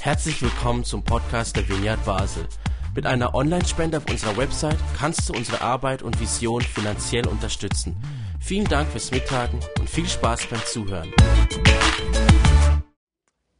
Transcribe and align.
Herzlich 0.00 0.40
willkommen 0.42 0.84
zum 0.84 1.02
Podcast 1.02 1.56
der 1.56 1.68
Vineyard 1.68 2.04
Basel. 2.04 2.46
Mit 2.94 3.06
einer 3.06 3.34
Online-Spende 3.34 3.98
auf 3.98 4.08
unserer 4.08 4.36
Website 4.36 4.78
kannst 4.96 5.28
du 5.28 5.34
unsere 5.34 5.60
Arbeit 5.60 6.02
und 6.02 6.20
Vision 6.20 6.62
finanziell 6.62 7.26
unterstützen. 7.26 7.96
Vielen 8.40 8.66
Dank 8.66 8.88
fürs 8.88 9.10
Mittagen 9.10 9.60
und 9.78 9.90
viel 9.90 10.06
Spaß 10.06 10.46
beim 10.46 10.64
Zuhören. 10.64 11.12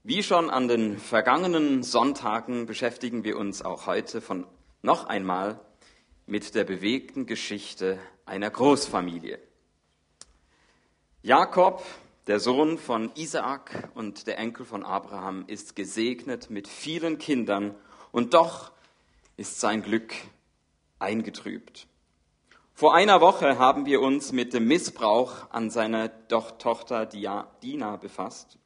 Wie 0.04 0.22
schon 0.22 0.50
an 0.50 0.68
den 0.68 0.98
vergangenen 0.98 1.82
Sonntagen 1.82 2.66
beschäftigen 2.66 3.24
wir 3.24 3.36
uns 3.36 3.62
auch 3.62 3.86
heute 3.86 4.20
von 4.20 4.46
noch 4.82 5.06
einmal 5.06 5.60
mit 6.26 6.54
der 6.54 6.64
bewegten 6.64 7.26
Geschichte 7.26 7.98
einer 8.24 8.50
Großfamilie. 8.50 9.40
Jakob, 11.22 11.82
der 12.26 12.40
Sohn 12.40 12.76
von 12.78 13.12
Isaak 13.14 13.90
und 13.94 14.26
der 14.26 14.38
Enkel 14.38 14.66
von 14.66 14.84
Abraham, 14.84 15.44
ist 15.46 15.76
gesegnet 15.76 16.50
mit 16.50 16.66
vielen 16.66 17.18
Kindern 17.18 17.74
und 18.10 18.34
doch 18.34 18.72
ist 19.36 19.60
sein 19.60 19.82
Glück 19.82 20.12
eingetrübt. 20.98 21.86
Vor 22.74 22.94
einer 22.94 23.20
Woche 23.20 23.58
haben 23.58 23.86
wir 23.86 24.00
uns 24.02 24.32
mit 24.32 24.52
dem 24.52 24.66
Missbrauch 24.66 25.50
an 25.50 25.70
seiner 25.70 26.28
Tochter 26.28 27.06
Dina 27.06 27.96
befasst, 27.96 28.58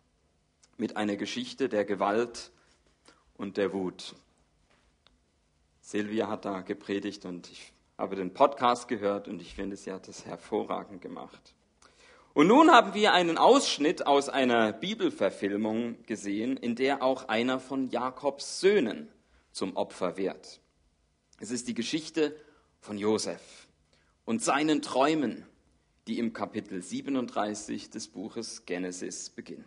mit 0.78 0.96
einer 0.96 1.16
Geschichte 1.16 1.68
der 1.68 1.84
Gewalt 1.84 2.50
und 3.36 3.56
der 3.56 3.72
Wut. 3.72 4.14
Silvia 5.80 6.28
hat 6.28 6.44
da 6.44 6.62
gepredigt 6.62 7.24
und 7.24 7.50
ich 7.50 7.72
habe 7.98 8.16
den 8.16 8.32
Podcast 8.32 8.88
gehört 8.88 9.28
und 9.28 9.42
ich 9.42 9.54
finde, 9.54 9.76
sie 9.76 9.92
hat 9.92 10.08
das 10.08 10.24
hervorragend 10.24 11.02
gemacht. 11.02 11.54
Und 12.32 12.46
nun 12.46 12.70
haben 12.70 12.94
wir 12.94 13.12
einen 13.12 13.38
Ausschnitt 13.38 14.06
aus 14.06 14.28
einer 14.28 14.72
Bibelverfilmung 14.72 16.04
gesehen, 16.06 16.56
in 16.56 16.76
der 16.76 17.02
auch 17.02 17.28
einer 17.28 17.58
von 17.58 17.90
Jakobs 17.90 18.60
Söhnen 18.60 19.08
zum 19.50 19.76
Opfer 19.76 20.16
wird. 20.16 20.60
Es 21.40 21.50
ist 21.50 21.66
die 21.66 21.74
Geschichte 21.74 22.36
von 22.78 22.98
Josef 22.98 23.66
und 24.24 24.44
seinen 24.44 24.80
Träumen, 24.80 25.44
die 26.06 26.20
im 26.20 26.32
Kapitel 26.32 26.82
37 26.82 27.90
des 27.90 28.06
Buches 28.06 28.64
Genesis 28.64 29.30
beginnt. 29.30 29.64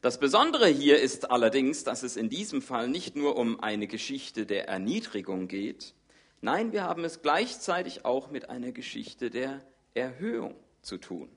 Das 0.00 0.18
Besondere 0.18 0.66
hier 0.68 0.98
ist 0.98 1.30
allerdings, 1.30 1.84
dass 1.84 2.04
es 2.04 2.16
in 2.16 2.30
diesem 2.30 2.62
Fall 2.62 2.88
nicht 2.88 3.16
nur 3.16 3.36
um 3.36 3.60
eine 3.60 3.86
Geschichte 3.86 4.46
der 4.46 4.68
Erniedrigung 4.68 5.46
geht, 5.46 5.94
nein, 6.40 6.72
wir 6.72 6.84
haben 6.84 7.04
es 7.04 7.20
gleichzeitig 7.20 8.06
auch 8.06 8.30
mit 8.30 8.48
einer 8.48 8.72
Geschichte 8.72 9.30
der 9.30 9.60
Erhöhung 9.94 10.54
zu 10.86 10.98
tun. 10.98 11.28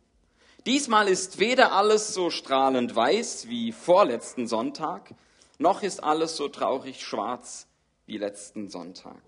Diesmal 0.66 1.08
ist 1.08 1.40
weder 1.40 1.74
alles 1.74 2.14
so 2.14 2.30
strahlend 2.30 2.96
weiß 2.96 3.50
wie 3.50 3.72
vorletzten 3.72 4.48
Sonntag, 4.48 5.14
noch 5.58 5.84
ist 5.84 6.04
alles 6.04 6.38
so 6.38 6.48
traurig 6.48 7.04
schwarz 7.04 7.68
wie 8.06 8.18
letzten 8.18 8.70
Sonntag. 8.70 9.22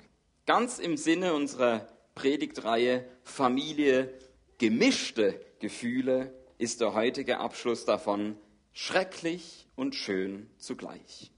Ganz 0.46 0.80
im 0.80 0.98
Sinne 0.98 1.34
unserer 1.34 1.88
Predigtreihe 2.16 3.06
Familie 3.24 4.14
gemischte 4.58 5.40
Gefühle 5.60 6.34
ist 6.58 6.82
der 6.82 6.94
heutige 6.94 7.40
Abschluss 7.40 7.86
davon 7.86 8.38
schrecklich 8.74 9.68
und 9.76 9.96
schön 9.96 10.50
zugleich, 10.58 11.32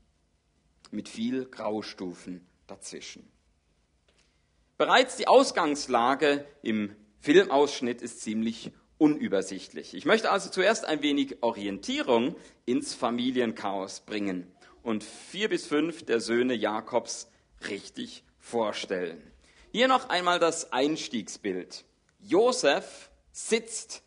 mit 0.91 1.07
viel 1.07 1.45
Graustufen 1.45 2.45
dazwischen. 2.67 3.31
Bereits 4.77 5.15
die 5.15 5.27
Ausgangslage 5.27 6.45
im 6.61 6.95
Filmausschnitt 7.23 8.01
ist 8.01 8.19
ziemlich 8.19 8.73
unübersichtlich. 8.97 9.93
Ich 9.93 10.03
möchte 10.03 10.29
also 10.29 10.49
zuerst 10.49 10.83
ein 10.83 11.01
wenig 11.01 11.41
Orientierung 11.41 12.35
ins 12.65 12.95
Familienchaos 12.95 14.01
bringen 14.01 14.51
und 14.81 15.05
vier 15.05 15.47
bis 15.47 15.65
fünf 15.65 16.03
der 16.03 16.19
Söhne 16.19 16.53
Jakobs 16.53 17.29
richtig 17.69 18.25
vorstellen. 18.39 19.23
Hier 19.71 19.87
noch 19.87 20.09
einmal 20.09 20.37
das 20.37 20.73
Einstiegsbild. 20.73 21.85
Josef 22.19 23.09
sitzt 23.31 24.03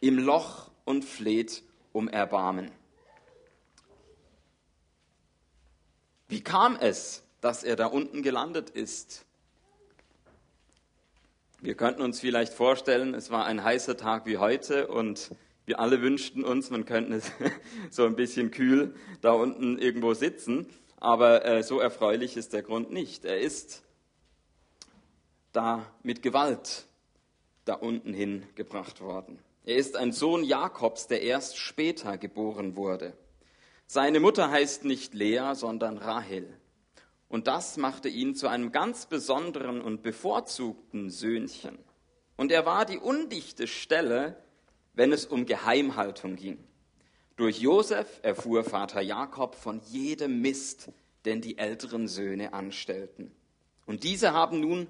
im 0.00 0.18
Loch 0.18 0.72
und 0.84 1.04
fleht 1.04 1.62
um 1.92 2.08
Erbarmen. 2.08 2.72
Wie 6.26 6.42
kam 6.42 6.74
es, 6.74 7.22
dass 7.40 7.62
er 7.62 7.76
da 7.76 7.86
unten 7.86 8.24
gelandet 8.24 8.70
ist? 8.70 9.24
Wir 11.66 11.74
könnten 11.74 12.00
uns 12.00 12.20
vielleicht 12.20 12.54
vorstellen, 12.54 13.12
es 13.12 13.32
war 13.32 13.44
ein 13.44 13.64
heißer 13.64 13.96
Tag 13.96 14.24
wie 14.24 14.38
heute 14.38 14.86
und 14.86 15.32
wir 15.64 15.80
alle 15.80 16.00
wünschten 16.00 16.44
uns, 16.44 16.70
man 16.70 16.84
könnte 16.84 17.20
so 17.90 18.06
ein 18.06 18.14
bisschen 18.14 18.52
kühl 18.52 18.94
da 19.20 19.32
unten 19.32 19.76
irgendwo 19.76 20.14
sitzen, 20.14 20.68
aber 20.98 21.44
äh, 21.44 21.64
so 21.64 21.80
erfreulich 21.80 22.36
ist 22.36 22.52
der 22.52 22.62
Grund 22.62 22.92
nicht. 22.92 23.24
Er 23.24 23.40
ist 23.40 23.82
da 25.50 25.84
mit 26.04 26.22
Gewalt 26.22 26.86
da 27.64 27.74
unten 27.74 28.14
hingebracht 28.14 29.00
worden. 29.00 29.40
Er 29.64 29.74
ist 29.74 29.96
ein 29.96 30.12
Sohn 30.12 30.44
Jakobs, 30.44 31.08
der 31.08 31.22
erst 31.22 31.58
später 31.58 32.16
geboren 32.16 32.76
wurde. 32.76 33.12
Seine 33.88 34.20
Mutter 34.20 34.52
heißt 34.52 34.84
nicht 34.84 35.14
Lea, 35.14 35.54
sondern 35.54 35.98
Rahel. 35.98 36.46
Und 37.28 37.46
das 37.46 37.76
machte 37.76 38.08
ihn 38.08 38.34
zu 38.34 38.48
einem 38.48 38.72
ganz 38.72 39.06
besonderen 39.06 39.80
und 39.80 40.02
bevorzugten 40.02 41.10
Söhnchen. 41.10 41.78
Und 42.36 42.52
er 42.52 42.66
war 42.66 42.84
die 42.84 42.98
undichte 42.98 43.66
Stelle, 43.66 44.36
wenn 44.94 45.12
es 45.12 45.26
um 45.26 45.46
Geheimhaltung 45.46 46.36
ging. 46.36 46.58
Durch 47.36 47.58
Josef 47.58 48.20
erfuhr 48.22 48.64
Vater 48.64 49.00
Jakob 49.00 49.54
von 49.54 49.80
jedem 49.86 50.40
Mist, 50.40 50.90
den 51.24 51.40
die 51.40 51.58
älteren 51.58 52.08
Söhne 52.08 52.52
anstellten. 52.52 53.32
Und 53.84 54.04
diese 54.04 54.32
haben 54.32 54.60
nun 54.60 54.86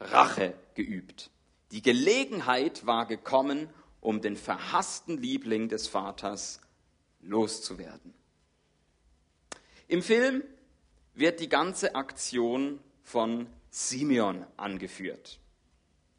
Rache 0.00 0.54
geübt. 0.74 1.30
Die 1.72 1.82
Gelegenheit 1.82 2.86
war 2.86 3.06
gekommen, 3.06 3.68
um 4.00 4.20
den 4.20 4.36
verhassten 4.36 5.18
Liebling 5.18 5.68
des 5.68 5.88
Vaters 5.88 6.60
loszuwerden. 7.20 8.14
Im 9.88 10.02
Film 10.02 10.44
wird 11.18 11.40
die 11.40 11.48
ganze 11.48 11.94
Aktion 11.94 12.80
von 13.02 13.46
Simeon 13.70 14.46
angeführt. 14.56 15.40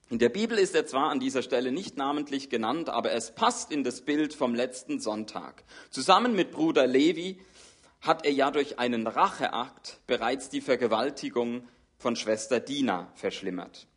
In 0.09 0.17
der 0.17 0.29
Bibel 0.29 0.57
ist 0.57 0.73
er 0.73 0.87
zwar 0.87 1.11
an 1.11 1.19
dieser 1.19 1.43
Stelle 1.43 1.71
nicht 1.71 1.95
namentlich 1.95 2.49
genannt, 2.49 2.89
aber 2.89 3.11
es 3.11 3.35
passt 3.35 3.71
in 3.71 3.83
das 3.83 4.01
Bild 4.01 4.33
vom 4.33 4.55
letzten 4.55 4.99
Sonntag. 4.99 5.63
Zusammen 5.91 6.35
mit 6.35 6.51
Bruder 6.51 6.87
Levi 6.87 7.39
hat 8.01 8.25
er 8.25 8.31
ja 8.31 8.49
durch 8.49 8.79
einen 8.79 9.05
Racheakt 9.05 9.99
bereits 10.07 10.49
die 10.49 10.61
Vergewaltigung 10.61 11.67
von 11.97 12.15
Schwester 12.15 12.59
Dina 12.59 13.11
verschlimmert. 13.13 13.87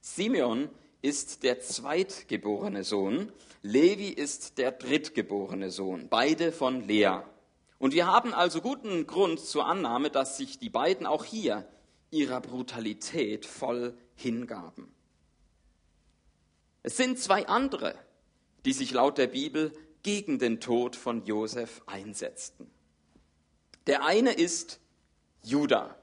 Simeon 0.00 0.68
ist 1.00 1.44
der 1.44 1.60
zweitgeborene 1.60 2.84
Sohn, 2.84 3.32
Levi 3.62 4.08
ist 4.08 4.58
der 4.58 4.72
drittgeborene 4.72 5.70
Sohn, 5.70 6.08
beide 6.08 6.52
von 6.52 6.86
Lea. 6.86 7.20
Und 7.78 7.92
wir 7.92 8.06
haben 8.06 8.32
also 8.32 8.60
guten 8.60 9.06
Grund 9.06 9.40
zur 9.40 9.66
Annahme, 9.66 10.10
dass 10.10 10.36
sich 10.36 10.58
die 10.58 10.70
beiden 10.70 11.06
auch 11.06 11.24
hier 11.24 11.68
ihrer 12.10 12.40
Brutalität 12.40 13.44
voll 13.44 13.96
hingaben. 14.14 14.92
Es 16.82 16.96
sind 16.96 17.18
zwei 17.18 17.46
andere, 17.48 17.94
die 18.64 18.72
sich 18.72 18.92
laut 18.92 19.18
der 19.18 19.26
Bibel 19.26 19.72
gegen 20.02 20.38
den 20.38 20.60
Tod 20.60 20.96
von 20.96 21.24
Josef 21.26 21.82
einsetzten. 21.86 22.70
Der 23.86 24.04
eine 24.04 24.32
ist 24.32 24.80
Judah. 25.42 25.96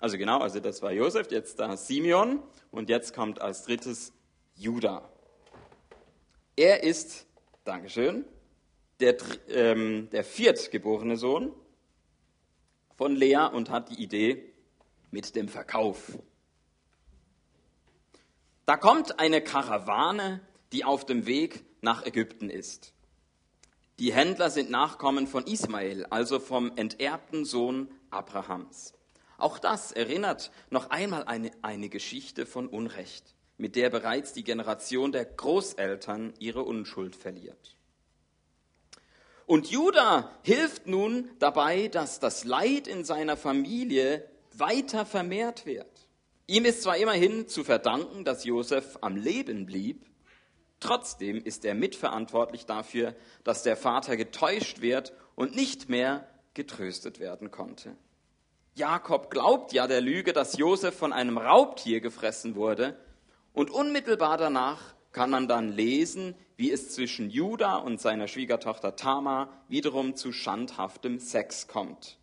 Also 0.00 0.16
genau, 0.16 0.38
also 0.38 0.60
das 0.60 0.82
war 0.82 0.92
Josef, 0.92 1.30
jetzt 1.30 1.58
da 1.58 1.76
Simeon 1.76 2.42
und 2.70 2.88
jetzt 2.88 3.14
kommt 3.14 3.40
als 3.40 3.64
drittes 3.64 4.12
Judah. 4.54 5.10
Er 6.56 6.82
ist, 6.82 7.26
Dankeschön, 7.64 8.24
der, 9.00 9.16
ähm, 9.48 10.08
der 10.10 10.24
viertgeborene 10.24 11.16
Sohn 11.16 11.52
von 12.96 13.16
Lea 13.16 13.48
und 13.52 13.70
hat 13.70 13.90
die 13.90 14.02
Idee 14.02 14.52
mit 15.10 15.34
dem 15.36 15.48
Verkauf. 15.48 16.18
Da 18.66 18.76
kommt 18.76 19.18
eine 19.18 19.40
Karawane, 19.40 20.40
die 20.72 20.84
auf 20.84 21.04
dem 21.04 21.26
Weg 21.26 21.64
nach 21.80 22.06
Ägypten 22.06 22.50
ist. 22.50 22.92
Die 23.98 24.12
Händler 24.12 24.48
sind 24.48 24.70
Nachkommen 24.70 25.26
von 25.26 25.46
Ismael, 25.46 26.06
also 26.06 26.38
vom 26.38 26.72
enterbten 26.76 27.44
Sohn 27.44 27.90
Abrahams. 28.10 28.94
Auch 29.38 29.58
das 29.58 29.92
erinnert 29.92 30.52
noch 30.70 30.90
einmal 30.90 31.24
eine, 31.24 31.50
eine 31.62 31.88
Geschichte 31.88 32.46
von 32.46 32.68
Unrecht, 32.68 33.34
mit 33.56 33.76
der 33.76 33.90
bereits 33.90 34.32
die 34.32 34.44
Generation 34.44 35.12
der 35.12 35.24
Großeltern 35.24 36.34
ihre 36.38 36.62
Unschuld 36.62 37.16
verliert. 37.16 37.76
Und 39.50 39.68
Judah 39.68 40.30
hilft 40.42 40.86
nun 40.86 41.28
dabei, 41.40 41.88
dass 41.88 42.20
das 42.20 42.44
Leid 42.44 42.86
in 42.86 43.02
seiner 43.02 43.36
Familie 43.36 44.24
weiter 44.52 45.04
vermehrt 45.04 45.66
wird. 45.66 46.06
Ihm 46.46 46.64
ist 46.64 46.82
zwar 46.84 46.96
immerhin 46.98 47.48
zu 47.48 47.64
verdanken, 47.64 48.24
dass 48.24 48.44
Josef 48.44 48.98
am 49.00 49.16
Leben 49.16 49.66
blieb, 49.66 50.06
trotzdem 50.78 51.42
ist 51.42 51.64
er 51.64 51.74
mitverantwortlich 51.74 52.66
dafür, 52.66 53.16
dass 53.42 53.64
der 53.64 53.76
Vater 53.76 54.16
getäuscht 54.16 54.82
wird 54.82 55.12
und 55.34 55.56
nicht 55.56 55.88
mehr 55.88 56.28
getröstet 56.54 57.18
werden 57.18 57.50
konnte. 57.50 57.96
Jakob 58.76 59.32
glaubt 59.32 59.72
ja 59.72 59.88
der 59.88 60.00
Lüge, 60.00 60.32
dass 60.32 60.58
Josef 60.58 60.96
von 60.96 61.12
einem 61.12 61.38
Raubtier 61.38 62.00
gefressen 62.00 62.54
wurde, 62.54 62.96
und 63.52 63.72
unmittelbar 63.72 64.38
danach 64.38 64.94
kann 65.12 65.30
man 65.30 65.48
dann 65.48 65.72
lesen, 65.72 66.34
wie 66.56 66.70
es 66.70 66.90
zwischen 66.90 67.30
Judah 67.30 67.76
und 67.76 68.00
seiner 68.00 68.28
Schwiegertochter 68.28 68.96
Tamar 68.96 69.48
wiederum 69.68 70.14
zu 70.14 70.32
schandhaftem 70.32 71.18
Sex 71.18 71.68
kommt. 71.68 72.18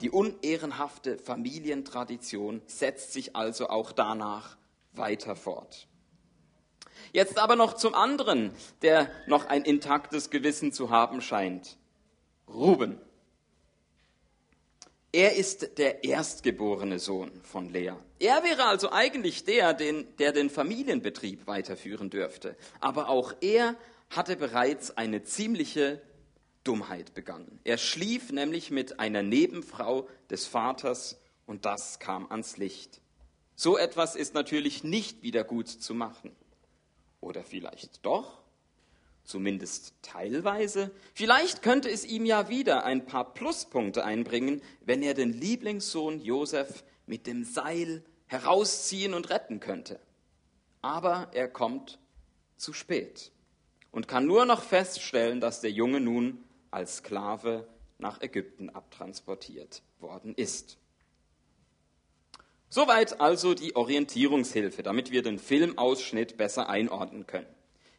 Die 0.00 0.10
unehrenhafte 0.10 1.18
Familientradition 1.18 2.62
setzt 2.66 3.12
sich 3.12 3.36
also 3.36 3.68
auch 3.68 3.92
danach 3.92 4.56
weiter 4.92 5.36
fort. 5.36 5.88
Jetzt 7.12 7.38
aber 7.38 7.56
noch 7.56 7.74
zum 7.74 7.94
anderen, 7.94 8.52
der 8.82 9.10
noch 9.26 9.46
ein 9.46 9.62
intaktes 9.62 10.30
Gewissen 10.30 10.72
zu 10.72 10.90
haben 10.90 11.20
scheint. 11.20 11.76
Ruben. 12.48 13.00
Er 15.16 15.34
ist 15.34 15.78
der 15.78 16.04
erstgeborene 16.04 16.98
Sohn 16.98 17.40
von 17.42 17.70
Lea. 17.70 17.94
Er 18.18 18.44
wäre 18.44 18.64
also 18.64 18.92
eigentlich 18.92 19.44
der, 19.44 19.72
den, 19.72 20.06
der 20.18 20.32
den 20.32 20.50
Familienbetrieb 20.50 21.46
weiterführen 21.46 22.10
dürfte. 22.10 22.54
Aber 22.80 23.08
auch 23.08 23.32
er 23.40 23.76
hatte 24.10 24.36
bereits 24.36 24.94
eine 24.98 25.22
ziemliche 25.22 26.02
Dummheit 26.64 27.14
begangen. 27.14 27.60
Er 27.64 27.78
schlief 27.78 28.30
nämlich 28.30 28.70
mit 28.70 29.00
einer 29.00 29.22
Nebenfrau 29.22 30.06
des 30.28 30.46
Vaters 30.46 31.18
und 31.46 31.64
das 31.64 31.98
kam 31.98 32.30
ans 32.30 32.58
Licht. 32.58 33.00
So 33.54 33.78
etwas 33.78 34.16
ist 34.16 34.34
natürlich 34.34 34.84
nicht 34.84 35.22
wieder 35.22 35.44
gut 35.44 35.68
zu 35.68 35.94
machen. 35.94 36.36
Oder 37.22 37.42
vielleicht 37.42 38.04
doch? 38.04 38.42
Zumindest 39.26 39.94
teilweise. 40.02 40.90
Vielleicht 41.14 41.62
könnte 41.62 41.90
es 41.90 42.04
ihm 42.04 42.24
ja 42.24 42.48
wieder 42.48 42.84
ein 42.84 43.06
paar 43.06 43.34
Pluspunkte 43.34 44.04
einbringen, 44.04 44.62
wenn 44.80 45.02
er 45.02 45.14
den 45.14 45.32
Lieblingssohn 45.32 46.20
Josef 46.20 46.84
mit 47.06 47.26
dem 47.26 47.44
Seil 47.44 48.04
herausziehen 48.26 49.14
und 49.14 49.30
retten 49.30 49.60
könnte. 49.60 50.00
Aber 50.82 51.28
er 51.32 51.48
kommt 51.48 51.98
zu 52.56 52.72
spät 52.72 53.32
und 53.90 54.08
kann 54.08 54.26
nur 54.26 54.44
noch 54.44 54.62
feststellen, 54.62 55.40
dass 55.40 55.60
der 55.60 55.70
Junge 55.70 56.00
nun 56.00 56.44
als 56.70 56.98
Sklave 56.98 57.68
nach 57.98 58.20
Ägypten 58.20 58.70
abtransportiert 58.70 59.82
worden 60.00 60.34
ist. 60.34 60.78
Soweit 62.68 63.20
also 63.20 63.54
die 63.54 63.76
Orientierungshilfe, 63.76 64.82
damit 64.82 65.12
wir 65.12 65.22
den 65.22 65.38
Filmausschnitt 65.38 66.36
besser 66.36 66.68
einordnen 66.68 67.26
können. 67.26 67.55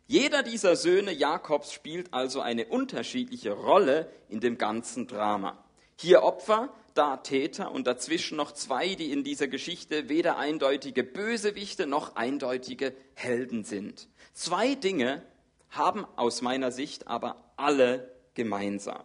Jeder 0.07 0.41
dieser 0.41 0.77
Söhne 0.77 1.11
Jakobs 1.11 1.73
spielt 1.73 2.13
also 2.13 2.39
eine 2.39 2.67
unterschiedliche 2.67 3.51
Rolle 3.51 4.09
in 4.29 4.39
dem 4.39 4.57
ganzen 4.57 5.05
Drama. 5.05 5.61
Hier 5.97 6.23
Opfer, 6.23 6.73
da 6.93 7.17
Täter 7.17 7.71
und 7.71 7.87
dazwischen 7.87 8.37
noch 8.37 8.53
zwei, 8.53 8.95
die 8.95 9.11
in 9.11 9.25
dieser 9.25 9.49
Geschichte 9.49 10.07
weder 10.07 10.37
eindeutige 10.37 11.03
Bösewichte 11.03 11.87
noch 11.87 12.15
eindeutige 12.15 12.95
Helden 13.15 13.65
sind. 13.65 14.07
Zwei 14.33 14.75
Dinge 14.75 15.23
haben 15.69 16.05
aus 16.15 16.41
meiner 16.41 16.71
Sicht 16.71 17.07
aber 17.07 17.43
alle 17.57 18.09
gemeinsam. 18.33 19.03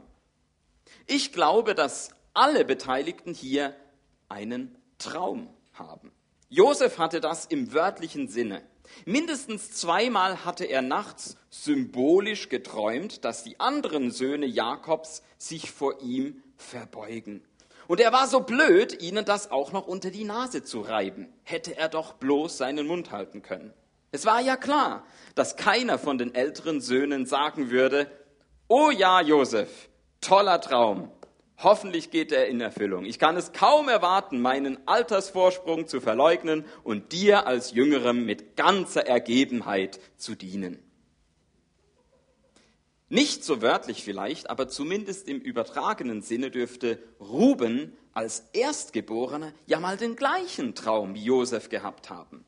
Ich 1.09 1.33
glaube, 1.33 1.75
dass 1.75 2.11
alle 2.35 2.65
Beteiligten 2.65 3.35
hier 3.35 3.75
einen 4.29 4.77
Traum 4.99 5.49
haben. 5.73 6.13
Josef 6.49 6.99
hatte 6.99 7.21
das 7.21 7.47
im 7.47 7.73
wörtlichen 7.73 8.29
Sinne. 8.29 8.63
Mindestens 9.05 9.73
zweimal 9.73 10.45
hatte 10.45 10.65
er 10.65 10.83
nachts 10.83 11.37
symbolisch 11.51 12.49
geträumt, 12.49 13.25
dass 13.25 13.45
die 13.45 13.61
anderen 13.61 14.11
Söhne 14.11 14.47
Jakobs 14.47 15.23
sich 15.39 15.71
vor 15.71 16.01
ihm 16.03 16.43
verbeugen. 16.57 17.43
Und 17.89 18.01
er 18.01 18.13
war 18.13 18.27
so 18.27 18.41
blöd, 18.41 19.03
ihnen 19.03 19.25
das 19.25 19.51
auch 19.51 19.73
noch 19.73 19.87
unter 19.87 20.11
die 20.11 20.25
Nase 20.25 20.63
zu 20.63 20.81
reiben. 20.81 21.33
Hätte 21.43 21.77
er 21.77 21.89
doch 21.89 22.15
bloß 22.15 22.57
seinen 22.57 22.87
Mund 22.87 23.11
halten 23.11 23.43
können. 23.43 23.73
Es 24.13 24.27
war 24.27 24.41
ja 24.41 24.57
klar, 24.57 25.05
dass 25.35 25.57
keiner 25.57 25.99
von 25.99 26.19
den 26.19 26.35
älteren 26.35 26.81
Söhnen 26.81 27.27
sagen 27.27 27.71
würde, 27.71 28.11
Oh 28.69 28.91
ja, 28.91 29.21
Josef, 29.21 29.89
toller 30.21 30.61
Traum, 30.61 31.11
Hoffentlich 31.63 32.11
geht 32.11 32.33
er 32.33 32.49
in 32.49 32.61
Erfüllung. 32.61 33.05
Ich 33.05 33.21
kann 33.21 33.37
es 33.37 33.53
kaum 33.53 33.89
erwarten, 33.89 34.41
meinen 34.41 34.79
Altersvorsprung 34.89 35.87
zu 35.87 36.01
verleugnen 36.01 36.65
und 36.83 37.13
dir 37.13 37.47
als 37.47 37.71
Jüngerem 37.71 38.25
mit 38.25 38.57
ganzer 38.57 39.07
Ergebenheit 39.07 40.01
zu 40.17 40.35
dienen. 40.35 40.83
Nicht 43.09 43.45
so 43.45 43.63
wörtlich 43.63 44.03
vielleicht, 44.03 44.51
aber 44.51 44.69
zumindest 44.69 45.29
im 45.29 45.39
übertragenen 45.39 46.23
Sinne 46.23 46.51
dürfte 46.51 46.99
Ruben 47.21 47.97
als 48.13 48.49
Erstgeborener 48.55 49.53
ja 49.67 49.79
mal 49.79 49.97
den 49.97 50.17
gleichen 50.17 50.75
Traum 50.75 51.15
wie 51.15 51.23
Josef 51.23 51.69
gehabt 51.69 52.11
haben. 52.11 52.45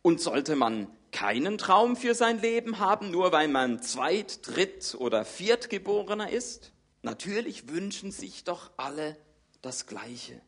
Und 0.00 0.20
sollte 0.20 0.56
man 0.56 0.86
keinen 1.12 1.58
Traum 1.58 1.96
für 1.96 2.14
sein 2.14 2.40
Leben 2.40 2.78
haben, 2.78 3.10
nur 3.10 3.32
weil 3.32 3.48
man 3.48 3.82
Zweit-, 3.82 4.46
Dritt- 4.46 4.94
oder 4.96 5.24
Viertgeborener 5.24 6.30
ist? 6.30 6.72
Natürlich 7.06 7.68
wünschen 7.68 8.10
sich 8.10 8.42
doch 8.42 8.72
alle 8.76 9.16
das 9.62 9.86
Gleiche. 9.86 10.40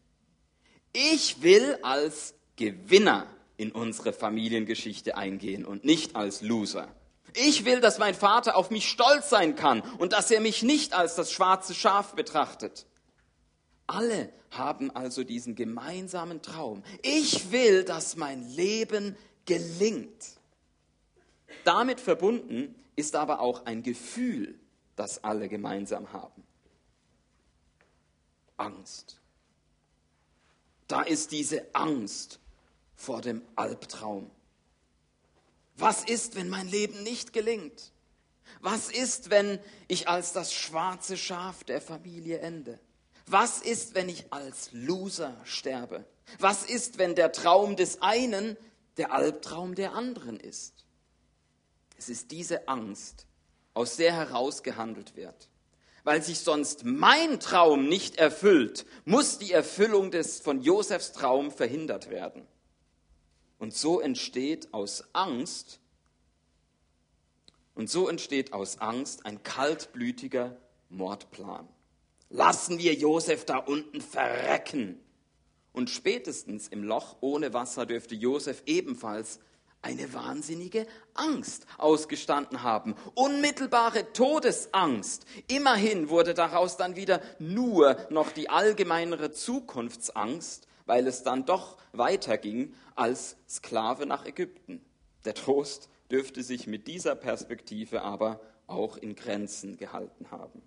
Ich 0.93 1.40
will 1.40 1.78
als 1.82 2.34
Gewinner 2.56 3.28
in 3.56 3.70
unsere 3.70 4.12
Familiengeschichte 4.12 5.16
eingehen 5.16 5.64
und 5.64 5.84
nicht 5.84 6.16
als 6.16 6.43
Loser. 6.43 6.88
Ich 7.34 7.64
will, 7.64 7.78
dass 7.78 8.00
mein 8.00 8.16
Vater 8.16 8.56
auf 8.56 8.72
mich 8.72 8.88
stolz 8.88 9.31
sein 9.31 9.55
kann 9.55 9.82
und 9.99 10.12
dass 10.12 10.32
er 10.32 10.40
mich 10.40 10.64
nicht 10.64 10.94
als 10.94 11.14
das 11.14 11.31
schwarze 11.31 11.76
Schaf 11.76 12.14
betrachtet. 12.14 12.87
Alle 13.87 14.28
haben 14.50 14.90
also 14.90 15.22
diesen 15.22 15.55
gemeinsamen 15.55 16.43
Traum. 16.43 16.82
Ich 17.02 17.52
will, 17.52 17.84
dass 17.84 18.16
mein 18.16 18.43
Leben 18.56 19.16
gelingt. 19.44 20.26
Damit 21.62 22.00
verbunden 22.00 22.75
ist 22.96 23.14
aber 23.14 23.38
auch 23.38 23.64
ein 23.64 23.84
Gefühl, 23.84 24.58
das 24.96 25.22
alle 25.22 25.49
gemeinsam 25.49 26.12
haben. 26.12 26.47
Angst. 28.58 29.20
Da 30.87 31.02
ist 31.02 31.32
diese 31.32 31.75
Angst 31.75 32.40
vor 32.96 33.20
dem 33.20 33.43
Albtraum. 33.56 34.31
Was 35.76 36.05
ist, 36.05 36.34
wenn 36.34 36.49
mein 36.49 36.69
Leben 36.69 37.02
nicht 37.02 37.32
gelingt? 37.32 37.93
Was 38.60 38.90
ist, 38.90 39.31
wenn 39.31 39.60
ich 39.87 40.08
als 40.08 40.32
das 40.32 40.52
schwarze 40.52 41.16
Schaf 41.16 41.62
der 41.64 41.81
Familie 41.81 42.38
ende? 42.41 42.81
Was 43.27 43.60
ist, 43.60 43.94
wenn 43.94 44.08
ich 44.08 44.32
als 44.32 44.70
Loser 44.72 45.36
sterbe? 45.44 46.05
Was 46.38 46.65
ist, 46.65 46.98
wenn 46.98 47.15
der 47.15 47.32
Traum 47.32 47.77
des 47.77 48.03
einen 48.03 48.56
der 48.96 49.12
Albtraum 49.12 49.74
der 49.74 49.93
anderen 49.93 50.41
ist? 50.41 50.84
Es 51.96 52.08
ist 52.08 52.31
diese 52.31 52.67
Angst, 52.69 53.27
aus 53.74 53.96
der 53.96 54.12
herausgehandelt 54.12 55.15
wird 55.15 55.48
weil 56.08 56.22
sich 56.22 56.38
sonst 56.38 56.86
mein 56.86 57.38
Traum 57.38 57.86
nicht 57.86 58.17
erfüllt, 58.17 58.86
muss 59.05 59.36
die 59.36 59.53
Erfüllung 59.53 60.10
des 60.10 60.41
von 60.41 60.62
Josefs 60.62 61.12
Traum 61.12 61.50
verhindert 61.50 62.08
werden. 62.08 62.46
Und 63.58 63.74
so 63.74 64.00
entsteht 64.00 64.72
aus 64.72 65.05
Angst 65.12 65.81
und 67.74 67.91
so 67.91 68.08
entsteht 68.08 68.55
aus 68.55 68.79
Angst 68.79 69.27
ein 69.27 69.43
kaltblütiger 69.43 70.56
Mordplan. 70.88 71.69
Lassen 72.31 72.79
wir 72.79 72.94
Josef 72.94 73.44
da 73.44 73.58
unten 73.58 74.00
verrecken. 74.00 74.98
Und 75.74 75.91
spätestens 75.91 76.69
im 76.69 76.84
Loch 76.84 77.17
ohne 77.20 77.53
Wasser 77.53 77.84
dürfte 77.84 78.15
Josef 78.15 78.62
ebenfalls 78.65 79.41
eine 79.82 80.13
wahnsinnige 80.13 80.87
Angst 81.15 81.67
ausgestanden 81.79 82.63
haben. 82.63 82.94
Unmittelbare 83.15 84.13
Todesangst. 84.13 85.25
Immerhin 85.47 86.08
wurde 86.08 86.35
daraus 86.35 86.77
dann 86.77 86.97
wieder 86.97 87.20
nur 87.39 87.97
noch 88.11 88.32
die 88.32 88.51
allgemeinere 88.51 89.31
Zukunftsangst, 89.31 90.67
weil 90.87 91.06
es 91.06 91.23
dann 91.23 91.44
doch 91.44 91.77
weiterging 91.93 92.75
als 92.97 93.37
Sklave 93.49 94.06
nach 94.06 94.27
Ägypten. 94.27 94.85
Der 95.25 95.35
Trost 95.35 95.89
dürfte 96.11 96.43
sich 96.43 96.67
mit 96.67 96.87
dieser 96.87 97.15
Perspektive 97.15 98.03
aber 98.03 98.41
auch 98.67 98.97
in 98.97 99.15
Grenzen 99.15 99.77
gehalten 99.77 100.31
haben. 100.31 100.63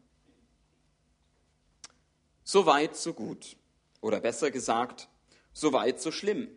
So 2.44 2.66
weit, 2.66 2.96
so 2.96 3.14
gut. 3.14 3.56
Oder 4.02 4.20
besser 4.20 4.52
gesagt, 4.52 5.10
so 5.54 5.74
weit, 5.74 6.02
so 6.02 6.12
schlimm. 6.12 6.50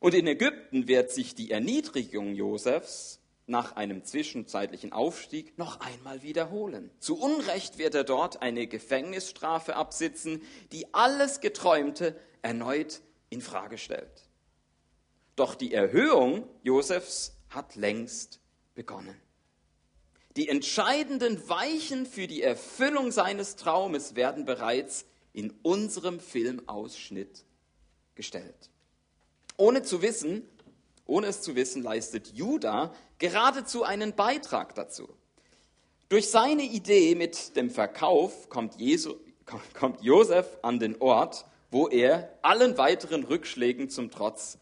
Und 0.00 0.14
in 0.14 0.26
Ägypten 0.26 0.88
wird 0.88 1.10
sich 1.10 1.34
die 1.34 1.50
Erniedrigung 1.50 2.34
Josefs 2.34 3.20
nach 3.46 3.76
einem 3.76 4.02
zwischenzeitlichen 4.04 4.92
Aufstieg 4.92 5.58
noch 5.58 5.80
einmal 5.80 6.22
wiederholen. 6.22 6.90
Zu 7.00 7.18
Unrecht 7.18 7.78
wird 7.78 7.94
er 7.94 8.04
dort 8.04 8.40
eine 8.40 8.66
Gefängnisstrafe 8.66 9.76
absitzen, 9.76 10.42
die 10.72 10.92
alles 10.94 11.40
Geträumte 11.40 12.16
erneut 12.42 13.02
in 13.28 13.42
Frage 13.42 13.76
stellt. 13.76 14.30
Doch 15.36 15.54
die 15.54 15.74
Erhöhung 15.74 16.48
Josefs 16.62 17.36
hat 17.50 17.76
längst 17.76 18.40
begonnen. 18.74 19.20
Die 20.36 20.48
entscheidenden 20.48 21.46
Weichen 21.48 22.06
für 22.06 22.26
die 22.26 22.42
Erfüllung 22.42 23.10
seines 23.10 23.56
Traumes 23.56 24.14
werden 24.14 24.44
bereits 24.44 25.04
in 25.32 25.50
unserem 25.62 26.20
Filmausschnitt 26.20 27.44
gestellt. 28.14 28.70
Ohne 29.60 29.82
zu 29.82 30.00
wissen, 30.00 30.48
ohne 31.04 31.26
es 31.26 31.42
zu 31.42 31.54
wissen, 31.54 31.82
leistet 31.82 32.32
Judah 32.32 32.94
geradezu 33.18 33.84
einen 33.84 34.14
Beitrag 34.14 34.74
dazu. 34.74 35.06
Durch 36.08 36.30
seine 36.30 36.62
Idee 36.62 37.14
mit 37.14 37.56
dem 37.56 37.68
Verkauf 37.68 38.48
kommt, 38.48 38.76
Jesu, 38.76 39.16
kommt 39.74 40.02
Josef 40.02 40.46
an 40.62 40.78
den 40.78 40.98
Ort, 41.02 41.44
wo 41.70 41.88
er 41.88 42.38
allen 42.40 42.78
weiteren 42.78 43.22
Rückschlägen 43.22 43.90
zum 43.90 44.10
Trotz 44.10 44.56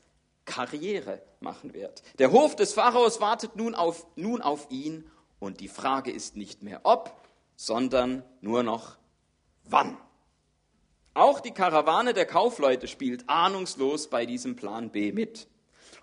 Karriere 0.47 1.23
machen 1.38 1.75
wird. 1.75 2.02
Der 2.19 2.33
Hof 2.33 2.57
des 2.57 2.73
Pharaos 2.73 3.21
wartet 3.21 3.55
nun 3.55 3.76
auf, 3.76 4.05
nun 4.17 4.43
auf 4.43 4.67
ihn 4.69 5.09
und 5.38 5.61
die 5.61 5.69
Frage 5.69 6.11
ist 6.11 6.37
nicht 6.37 6.64
mehr 6.64 6.81
ob, 6.83 7.17
sondern 7.55 8.25
nur 8.40 8.64
noch 8.64 8.97
wann. 9.62 9.97
Auch 11.18 11.40
die 11.40 11.50
Karawane 11.50 12.14
der 12.14 12.26
Kaufleute 12.26 12.87
spielt 12.87 13.28
ahnungslos 13.28 14.08
bei 14.08 14.25
diesem 14.25 14.54
Plan 14.54 14.92
B 14.92 15.10
mit. 15.10 15.48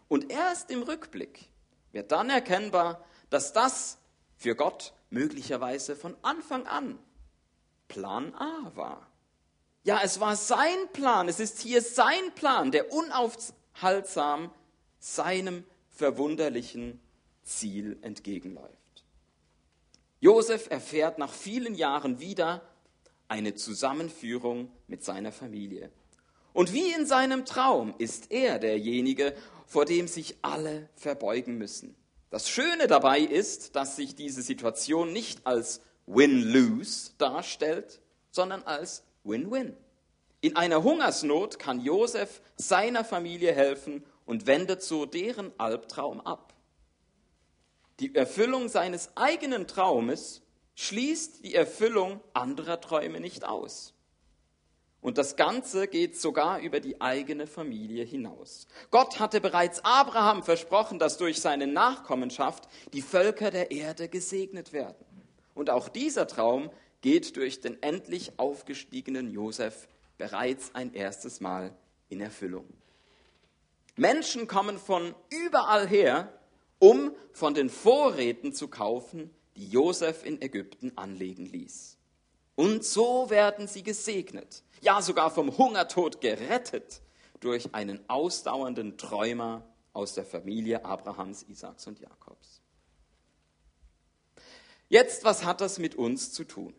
Und 0.09 0.29
erst 0.29 0.69
im 0.71 0.83
Rückblick 0.83 1.47
wird 1.93 2.11
dann 2.11 2.29
erkennbar, 2.29 3.01
dass 3.29 3.53
das 3.53 3.97
für 4.35 4.55
Gott 4.55 4.91
möglicherweise 5.09 5.95
von 5.95 6.17
Anfang 6.21 6.67
an 6.67 6.99
Plan 7.87 8.35
A 8.35 8.71
war. 8.75 9.07
Ja, 9.85 10.01
es 10.03 10.19
war 10.19 10.35
sein 10.35 10.91
Plan, 10.91 11.29
es 11.29 11.39
ist 11.39 11.61
hier 11.61 11.81
sein 11.81 12.33
Plan, 12.35 12.71
der 12.71 12.91
unaufhaltsam 12.91 14.51
seinem 14.99 15.63
verwunderlichen 15.91 16.99
Ziel 17.41 17.97
entgegenläuft. 18.01 19.05
Josef 20.19 20.69
erfährt 20.69 21.19
nach 21.19 21.31
vielen 21.31 21.73
Jahren 21.73 22.19
wieder 22.19 22.63
eine 23.27 23.55
Zusammenführung 23.55 24.71
mit 24.87 25.03
seiner 25.03 25.31
Familie. 25.31 25.91
Und 26.53 26.73
wie 26.73 26.91
in 26.93 27.05
seinem 27.05 27.45
Traum 27.45 27.93
ist 27.97 28.31
er 28.31 28.59
derjenige, 28.59 29.35
vor 29.65 29.85
dem 29.85 30.07
sich 30.07 30.37
alle 30.41 30.89
verbeugen 30.95 31.57
müssen. 31.57 31.95
Das 32.29 32.49
Schöne 32.49 32.87
dabei 32.87 33.19
ist, 33.19 33.75
dass 33.75 33.95
sich 33.95 34.15
diese 34.15 34.41
Situation 34.41 35.11
nicht 35.11 35.45
als 35.45 35.81
Win-Lose 36.05 37.11
darstellt, 37.17 37.99
sondern 38.31 38.63
als 38.63 39.03
Win-Win. 39.23 39.75
In 40.41 40.55
einer 40.55 40.83
Hungersnot 40.83 41.59
kann 41.59 41.81
Josef 41.81 42.41
seiner 42.55 43.03
Familie 43.03 43.51
helfen 43.51 44.03
und 44.25 44.45
wendet 44.47 44.83
so 44.83 45.05
deren 45.05 45.51
Albtraum 45.57 46.21
ab. 46.21 46.53
Die 47.99 48.13
Erfüllung 48.13 48.69
seines 48.69 49.09
eigenen 49.15 49.67
Traumes 49.67 50.41
schließt 50.75 51.43
die 51.43 51.55
Erfüllung 51.55 52.21
anderer 52.33 52.79
Träume 52.79 53.19
nicht 53.19 53.45
aus. 53.45 53.93
Und 55.01 55.19
das 55.19 55.35
Ganze 55.35 55.87
geht 55.87 56.19
sogar 56.19 56.59
über 56.59 56.79
die 56.79 56.99
eigene 56.99 57.45
Familie 57.45 58.03
hinaus. 58.03 58.67
Gott 58.89 59.19
hatte 59.19 59.39
bereits 59.39 59.85
Abraham 59.85 60.41
versprochen, 60.41 60.97
dass 60.97 61.17
durch 61.17 61.39
seine 61.41 61.67
Nachkommenschaft 61.67 62.67
die 62.91 63.03
Völker 63.03 63.51
der 63.51 63.69
Erde 63.69 64.09
gesegnet 64.09 64.73
werden. 64.73 65.05
Und 65.53 65.69
auch 65.69 65.89
dieser 65.89 66.27
Traum 66.27 66.71
geht 67.01 67.37
durch 67.37 67.61
den 67.61 67.81
endlich 67.83 68.39
aufgestiegenen 68.39 69.29
Josef 69.29 69.87
bereits 70.17 70.73
ein 70.73 70.93
erstes 70.93 71.39
Mal 71.39 71.75
in 72.09 72.19
Erfüllung. 72.19 72.65
Menschen 73.95 74.47
kommen 74.47 74.79
von 74.79 75.13
überall 75.29 75.87
her, 75.87 76.33
um 76.79 77.15
von 77.31 77.53
den 77.53 77.69
Vorräten 77.69 78.53
zu 78.53 78.67
kaufen, 78.67 79.29
die 79.55 79.67
Josef 79.67 80.25
in 80.25 80.41
Ägypten 80.41 80.91
anlegen 80.97 81.45
ließ. 81.45 81.97
Und 82.55 82.83
so 82.85 83.29
werden 83.29 83.67
sie 83.67 83.83
gesegnet 83.83 84.63
ja 84.85 85.01
sogar 85.01 85.31
vom 85.31 85.57
Hungertod 85.57 86.21
gerettet 86.21 87.01
durch 87.39 87.73
einen 87.73 88.07
ausdauernden 88.07 88.97
Träumer 88.97 89.67
aus 89.93 90.13
der 90.13 90.25
Familie 90.25 90.85
Abrahams, 90.85 91.43
Isaaks 91.43 91.87
und 91.87 91.99
Jakobs. 91.99 92.61
Jetzt, 94.87 95.25
was 95.25 95.43
hat 95.43 95.61
das 95.61 95.79
mit 95.79 95.95
uns 95.95 96.31
zu 96.31 96.43
tun? 96.43 96.73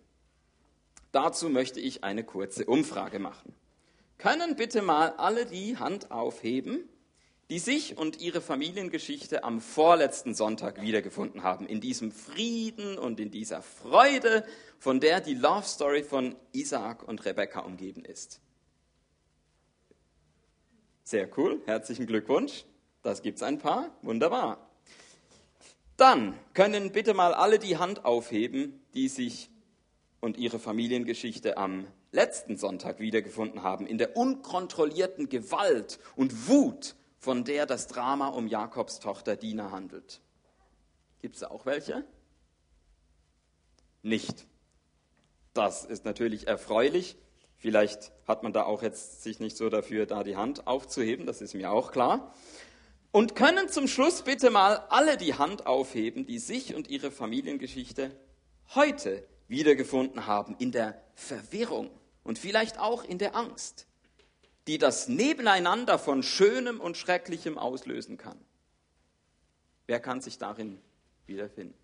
Dazu 1.12 1.48
möchte 1.48 1.80
ich 1.80 2.04
eine 2.04 2.24
kurze 2.24 2.64
Umfrage 2.64 3.18
machen. 3.18 3.54
Können 4.18 4.56
bitte 4.56 4.80
mal 4.80 5.10
alle 5.16 5.44
die 5.44 5.76
Hand 5.76 6.10
aufheben, 6.10 6.88
die 7.48 7.58
sich 7.60 7.96
und 7.96 8.20
ihre 8.20 8.40
Familiengeschichte 8.40 9.44
am 9.44 9.60
vorletzten 9.60 10.34
Sonntag 10.34 10.82
wiedergefunden 10.82 11.44
haben, 11.44 11.66
in 11.66 11.80
diesem 11.80 12.10
Frieden 12.10 12.98
und 12.98 13.20
in 13.20 13.30
dieser 13.30 13.62
Freude, 13.62 14.44
von 14.78 14.98
der 14.98 15.20
die 15.20 15.34
Love 15.34 15.66
Story 15.66 16.02
von 16.02 16.34
Isaac 16.52 17.06
und 17.06 17.24
Rebecca 17.24 17.60
umgeben 17.60 18.04
ist. 18.04 18.40
Sehr 21.04 21.28
cool, 21.38 21.62
herzlichen 21.66 22.06
Glückwunsch. 22.06 22.64
Das 23.02 23.22
gibt's 23.22 23.44
ein 23.44 23.58
paar, 23.58 23.96
wunderbar. 24.02 24.68
Dann 25.96 26.36
können 26.52 26.90
bitte 26.90 27.14
mal 27.14 27.32
alle 27.32 27.60
die 27.60 27.76
Hand 27.76 28.04
aufheben, 28.04 28.80
die 28.94 29.08
sich 29.08 29.50
und 30.20 30.36
ihre 30.36 30.58
Familiengeschichte 30.58 31.56
am 31.56 31.86
letzten 32.10 32.56
Sonntag 32.56 32.98
wiedergefunden 32.98 33.62
haben, 33.62 33.86
in 33.86 33.98
der 33.98 34.16
unkontrollierten 34.16 35.28
Gewalt 35.28 36.00
und 36.16 36.48
Wut 36.48 36.96
von 37.26 37.42
der 37.42 37.66
das 37.66 37.88
Drama 37.88 38.28
um 38.28 38.46
Jakobs 38.46 39.00
Tochter 39.00 39.34
Dina 39.34 39.72
handelt. 39.72 40.20
Gibt 41.20 41.34
es 41.34 41.42
auch 41.42 41.66
welche? 41.66 42.04
Nicht. 44.04 44.46
Das 45.52 45.84
ist 45.84 46.04
natürlich 46.04 46.46
erfreulich. 46.46 47.16
Vielleicht 47.56 48.12
hat 48.28 48.44
man 48.44 48.52
da 48.52 48.62
auch 48.62 48.80
jetzt 48.80 49.24
sich 49.24 49.40
nicht 49.40 49.56
so 49.56 49.68
dafür, 49.70 50.06
da 50.06 50.22
die 50.22 50.36
Hand 50.36 50.68
aufzuheben, 50.68 51.26
das 51.26 51.40
ist 51.40 51.54
mir 51.54 51.72
auch 51.72 51.90
klar. 51.90 52.32
Und 53.10 53.34
können 53.34 53.68
zum 53.68 53.88
Schluss 53.88 54.22
bitte 54.22 54.50
mal 54.50 54.84
alle 54.88 55.16
die 55.16 55.34
Hand 55.34 55.66
aufheben, 55.66 56.26
die 56.26 56.38
sich 56.38 56.76
und 56.76 56.86
ihre 56.86 57.10
Familiengeschichte 57.10 58.12
heute 58.76 59.26
wiedergefunden 59.48 60.28
haben 60.28 60.54
in 60.60 60.70
der 60.70 61.02
Verwirrung 61.16 61.90
und 62.22 62.38
vielleicht 62.38 62.78
auch 62.78 63.02
in 63.02 63.18
der 63.18 63.34
Angst 63.34 63.88
die 64.66 64.78
das 64.78 65.08
Nebeneinander 65.08 65.98
von 65.98 66.22
Schönem 66.22 66.80
und 66.80 66.96
Schrecklichem 66.96 67.58
auslösen 67.58 68.16
kann. 68.16 68.38
Wer 69.86 70.00
kann 70.00 70.20
sich 70.20 70.38
darin 70.38 70.80
wiederfinden? 71.26 71.78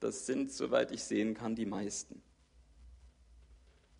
Das 0.00 0.24
sind, 0.24 0.50
soweit 0.50 0.92
ich 0.92 1.04
sehen 1.04 1.34
kann, 1.34 1.54
die 1.54 1.66
meisten. 1.66 2.22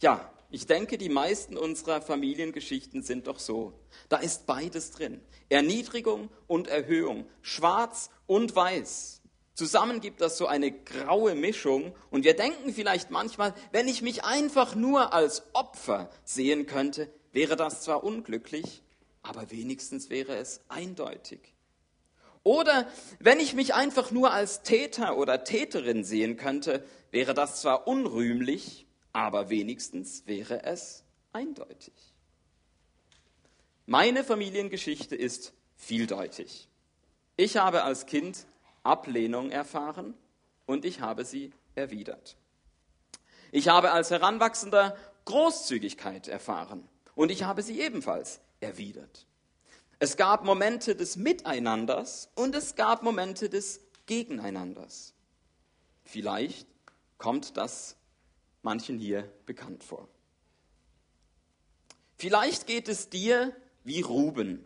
Ja, 0.00 0.32
ich 0.48 0.66
denke, 0.66 0.96
die 0.96 1.10
meisten 1.10 1.58
unserer 1.58 2.00
Familiengeschichten 2.00 3.02
sind 3.02 3.26
doch 3.26 3.38
so. 3.38 3.74
Da 4.08 4.16
ist 4.16 4.46
beides 4.46 4.90
drin. 4.92 5.20
Erniedrigung 5.50 6.30
und 6.46 6.68
Erhöhung, 6.68 7.26
schwarz 7.42 8.10
und 8.26 8.56
weiß. 8.56 9.20
Zusammen 9.54 10.00
gibt 10.00 10.22
das 10.22 10.38
so 10.38 10.46
eine 10.46 10.72
graue 10.72 11.34
Mischung 11.34 11.94
und 12.10 12.24
wir 12.24 12.34
denken 12.34 12.72
vielleicht 12.72 13.10
manchmal, 13.10 13.54
wenn 13.72 13.88
ich 13.88 14.00
mich 14.00 14.24
einfach 14.24 14.74
nur 14.74 15.12
als 15.12 15.42
Opfer 15.52 16.08
sehen 16.24 16.64
könnte, 16.64 17.12
wäre 17.32 17.56
das 17.56 17.82
zwar 17.82 18.04
unglücklich, 18.04 18.82
aber 19.22 19.50
wenigstens 19.50 20.10
wäre 20.10 20.36
es 20.36 20.60
eindeutig. 20.68 21.40
Oder 22.42 22.88
wenn 23.18 23.38
ich 23.38 23.54
mich 23.54 23.74
einfach 23.74 24.10
nur 24.10 24.32
als 24.32 24.62
Täter 24.62 25.16
oder 25.16 25.44
Täterin 25.44 26.04
sehen 26.04 26.36
könnte, 26.36 26.84
wäre 27.10 27.34
das 27.34 27.60
zwar 27.60 27.86
unrühmlich, 27.86 28.86
aber 29.12 29.50
wenigstens 29.50 30.26
wäre 30.26 30.62
es 30.64 31.04
eindeutig. 31.32 31.92
Meine 33.86 34.24
Familiengeschichte 34.24 35.16
ist 35.16 35.52
vieldeutig. 35.76 36.68
Ich 37.36 37.56
habe 37.56 37.82
als 37.82 38.06
Kind 38.06 38.46
Ablehnung 38.82 39.50
erfahren 39.50 40.14
und 40.64 40.84
ich 40.84 41.00
habe 41.00 41.24
sie 41.24 41.52
erwidert. 41.74 42.36
Ich 43.52 43.68
habe 43.68 43.90
als 43.90 44.10
Heranwachsender 44.10 44.96
Großzügigkeit 45.24 46.28
erfahren 46.28 46.88
und 47.14 47.30
ich 47.30 47.42
habe 47.42 47.62
sie 47.62 47.80
ebenfalls 47.80 48.40
erwidert. 48.60 49.26
Es 49.98 50.16
gab 50.16 50.44
Momente 50.44 50.96
des 50.96 51.16
Miteinanders 51.16 52.30
und 52.34 52.54
es 52.54 52.74
gab 52.74 53.02
Momente 53.02 53.50
des 53.50 53.80
Gegeneinanders. 54.06 55.14
Vielleicht 56.04 56.66
kommt 57.18 57.56
das 57.56 57.96
manchen 58.62 58.98
hier 58.98 59.30
bekannt 59.46 59.84
vor. 59.84 60.08
Vielleicht 62.16 62.66
geht 62.66 62.88
es 62.88 63.08
dir 63.08 63.54
wie 63.84 64.00
Ruben. 64.00 64.64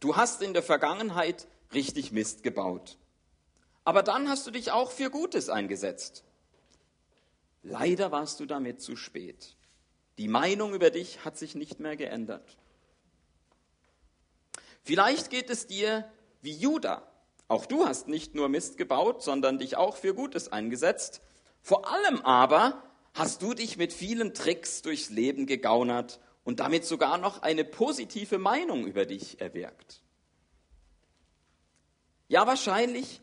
Du 0.00 0.16
hast 0.16 0.42
in 0.42 0.54
der 0.54 0.62
Vergangenheit 0.62 1.46
richtig 1.72 2.12
Mist 2.12 2.42
gebaut. 2.42 2.98
Aber 3.84 4.02
dann 4.02 4.28
hast 4.28 4.46
du 4.46 4.50
dich 4.50 4.70
auch 4.70 4.90
für 4.90 5.10
Gutes 5.10 5.48
eingesetzt. 5.48 6.24
Leider 7.62 8.12
warst 8.12 8.40
du 8.40 8.46
damit 8.46 8.80
zu 8.80 8.96
spät. 8.96 9.56
Die 10.18 10.28
Meinung 10.28 10.74
über 10.74 10.90
dich 10.90 11.24
hat 11.24 11.36
sich 11.36 11.54
nicht 11.54 11.80
mehr 11.80 11.96
geändert. 11.96 12.56
Vielleicht 14.82 15.30
geht 15.30 15.50
es 15.50 15.66
dir 15.66 16.08
wie 16.42 16.52
Judah. 16.52 17.02
Auch 17.48 17.66
du 17.66 17.86
hast 17.86 18.08
nicht 18.08 18.34
nur 18.34 18.48
Mist 18.48 18.76
gebaut, 18.76 19.22
sondern 19.22 19.58
dich 19.58 19.76
auch 19.76 19.96
für 19.96 20.14
Gutes 20.14 20.52
eingesetzt. 20.52 21.20
Vor 21.62 21.90
allem 21.90 22.20
aber 22.22 22.82
hast 23.14 23.42
du 23.42 23.54
dich 23.54 23.76
mit 23.76 23.92
vielen 23.92 24.34
Tricks 24.34 24.82
durchs 24.82 25.10
Leben 25.10 25.46
gegaunert 25.46 26.20
und 26.44 26.60
damit 26.60 26.84
sogar 26.84 27.18
noch 27.18 27.42
eine 27.42 27.64
positive 27.64 28.38
Meinung 28.38 28.86
über 28.86 29.06
dich 29.06 29.40
erwirkt. 29.40 30.02
Ja, 32.28 32.46
wahrscheinlich 32.46 33.20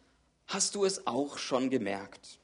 hast 0.48 0.76
du 0.76 0.86
es 0.86 1.08
auch 1.08 1.38
schon 1.38 1.70
gemerkt, 1.70 2.40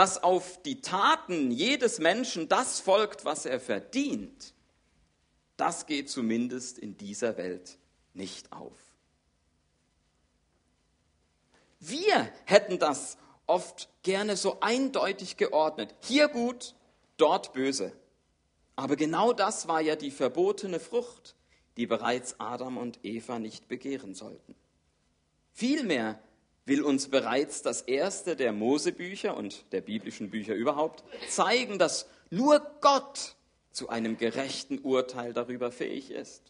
dass 0.00 0.22
auf 0.22 0.62
die 0.62 0.80
Taten 0.80 1.50
jedes 1.50 1.98
Menschen 1.98 2.48
das 2.48 2.80
folgt, 2.80 3.26
was 3.26 3.44
er 3.44 3.60
verdient. 3.60 4.54
Das 5.58 5.84
geht 5.84 6.08
zumindest 6.08 6.78
in 6.78 6.96
dieser 6.96 7.36
Welt 7.36 7.76
nicht 8.14 8.50
auf. 8.50 8.78
Wir 11.80 12.32
hätten 12.46 12.78
das 12.78 13.18
oft 13.44 13.90
gerne 14.02 14.38
so 14.38 14.60
eindeutig 14.60 15.36
geordnet. 15.36 15.94
Hier 16.00 16.28
gut, 16.28 16.74
dort 17.18 17.52
böse. 17.52 17.92
Aber 18.76 18.96
genau 18.96 19.34
das 19.34 19.68
war 19.68 19.82
ja 19.82 19.96
die 19.96 20.10
verbotene 20.10 20.80
Frucht, 20.80 21.36
die 21.76 21.86
bereits 21.86 22.40
Adam 22.40 22.78
und 22.78 23.00
Eva 23.02 23.38
nicht 23.38 23.68
begehren 23.68 24.14
sollten. 24.14 24.54
Vielmehr 25.52 26.18
will 26.66 26.82
uns 26.82 27.08
bereits 27.08 27.62
das 27.62 27.82
erste 27.82 28.36
der 28.36 28.52
Mosebücher 28.52 29.36
und 29.36 29.64
der 29.72 29.80
biblischen 29.80 30.30
Bücher 30.30 30.54
überhaupt 30.54 31.02
zeigen, 31.28 31.78
dass 31.78 32.06
nur 32.30 32.60
Gott 32.80 33.36
zu 33.72 33.88
einem 33.88 34.16
gerechten 34.18 34.78
Urteil 34.78 35.32
darüber 35.32 35.72
fähig 35.72 36.10
ist. 36.10 36.42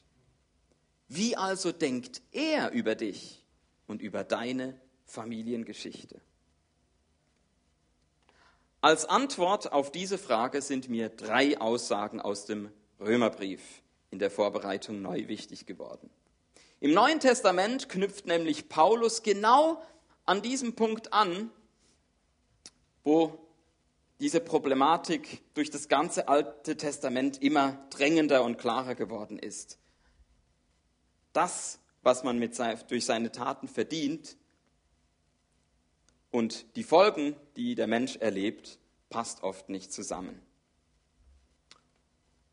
Wie 1.09 1.37
also 1.37 1.73
denkt 1.73 2.23
er 2.33 2.71
über 2.71 2.95
dich 2.95 3.45
und 3.87 4.03
über 4.03 4.25
deine 4.25 4.81
Familiengeschichte? 5.07 6.21
Als 8.81 9.05
Antwort 9.05 9.73
auf 9.73 9.93
diese 9.93 10.17
Frage 10.17 10.63
sind 10.63 10.89
mir 10.89 11.11
drei 11.11 11.61
Aussagen 11.61 12.21
aus 12.21 12.47
dem 12.47 12.71
Römerbrief 12.99 13.61
in 14.11 14.19
der 14.19 14.31
Vorbereitung 14.31 15.03
neu 15.03 15.29
wichtig 15.29 15.67
geworden. 15.67 16.09
Im 16.81 16.95
Neuen 16.95 17.21
Testament 17.21 17.91
knüpft 17.91 18.27
nämlich 18.27 18.71
Paulus 18.71 19.23
genau 19.23 19.83
an 20.31 20.43
diesem 20.43 20.77
Punkt 20.77 21.13
an, 21.13 21.51
wo 23.03 23.37
diese 24.21 24.39
Problematik 24.41 25.43
durch 25.55 25.71
das 25.71 25.89
ganze 25.89 26.29
Alte 26.29 26.77
Testament 26.77 27.43
immer 27.43 27.85
drängender 27.91 28.45
und 28.45 28.57
klarer 28.57 28.95
geworden 28.95 29.41
ist. 29.41 29.81
Das, 31.33 31.81
was 32.03 32.23
man 32.23 32.39
mit, 32.39 32.57
durch 32.87 33.07
seine 33.07 33.33
Taten 33.33 33.67
verdient, 33.67 34.37
und 36.31 36.77
die 36.77 36.85
Folgen, 36.85 37.35
die 37.57 37.75
der 37.75 37.89
Mensch 37.89 38.15
erlebt, 38.15 38.79
passt 39.09 39.43
oft 39.43 39.69
nicht 39.69 39.93
zusammen. 39.93 40.41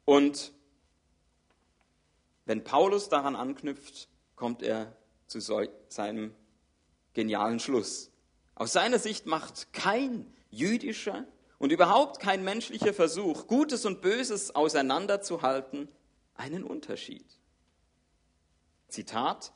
Und 0.03 0.51
wenn 2.46 2.63
Paulus 2.63 3.07
daran 3.10 3.36
anknüpft, 3.36 4.10
kommt 4.36 4.63
er 4.63 4.98
zu 5.27 5.39
seinem 5.39 6.34
genialen 7.17 7.59
Schluss. 7.59 8.12
Aus 8.53 8.74
seiner 8.74 9.00
Sicht 9.00 9.25
macht 9.25 9.74
kein 9.74 10.31
jüdischer 10.51 11.25
und 11.57 11.71
überhaupt 11.71 12.19
kein 12.19 12.43
menschlicher 12.43 12.93
Versuch, 12.93 13.47
Gutes 13.47 13.88
und 13.88 14.01
Böses 14.01 14.53
auseinanderzuhalten, 14.55 15.89
einen 16.36 16.63
Unterschied. 16.63 17.25
Zitat, 18.88 19.51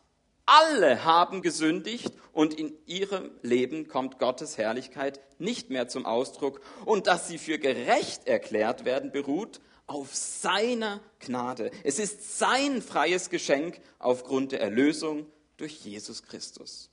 alle 0.48 1.06
haben 1.06 1.44
gesündigt 1.44 2.12
und 2.34 2.56
in 2.56 2.74
ihrem 2.88 3.30
Leben 3.44 3.88
kommt 3.88 4.18
Gottes 4.18 4.58
Herrlichkeit 4.58 5.22
nicht 5.38 5.70
mehr 5.70 5.88
zum 5.88 6.08
Ausdruck. 6.08 6.62
Und 6.86 7.06
dass 7.06 7.28
sie 7.28 7.38
für 7.38 7.60
gerecht 7.60 8.28
erklärt 8.28 8.86
werden, 8.86 9.12
beruht 9.12 9.62
auf 9.86 10.16
seiner 10.16 11.00
Gnade. 11.20 11.70
Es 11.84 12.00
ist 12.00 12.40
sein 12.40 12.82
freies 12.82 13.30
Geschenk 13.30 13.80
aufgrund 14.00 14.52
der 14.52 14.62
Erlösung 14.62 15.28
durch 15.58 15.86
Jesus 15.86 16.24
Christus. 16.24 16.91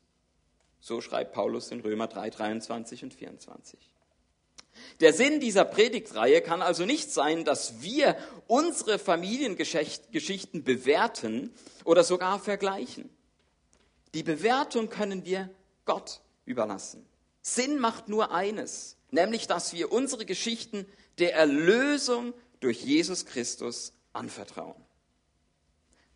So 0.80 1.00
schreibt 1.00 1.32
Paulus 1.32 1.70
in 1.70 1.80
Römer 1.80 2.06
3, 2.06 2.30
23 2.30 3.04
und 3.04 3.14
24. 3.14 3.78
Der 5.00 5.12
Sinn 5.12 5.40
dieser 5.40 5.64
Predigtreihe 5.64 6.40
kann 6.40 6.62
also 6.62 6.84
nicht 6.84 7.10
sein, 7.10 7.44
dass 7.44 7.82
wir 7.82 8.16
unsere 8.46 8.98
Familiengeschichten 8.98 10.64
bewerten 10.64 11.52
oder 11.84 12.04
sogar 12.04 12.38
vergleichen. 12.38 13.08
Die 14.14 14.22
Bewertung 14.22 14.88
können 14.88 15.24
wir 15.24 15.50
Gott 15.84 16.20
überlassen. 16.44 17.06
Sinn 17.42 17.78
macht 17.78 18.08
nur 18.08 18.32
eines, 18.32 18.96
nämlich 19.10 19.46
dass 19.46 19.72
wir 19.72 19.92
unsere 19.92 20.24
Geschichten 20.24 20.86
der 21.18 21.34
Erlösung 21.34 22.34
durch 22.60 22.82
Jesus 22.82 23.26
Christus 23.26 23.92
anvertrauen. 24.12 24.82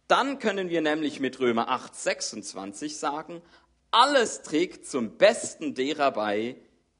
Dann 0.08 0.38
können 0.38 0.68
wir 0.68 0.82
nämlich 0.82 1.20
mit 1.20 1.40
Römer 1.40 1.68
8, 1.68 1.94
26 1.94 2.98
sagen, 2.98 3.40
alles 3.92 4.42
trägt 4.42 4.86
zum 4.86 5.16
Besten 5.16 5.74
derer 5.74 6.10
bei, 6.10 6.56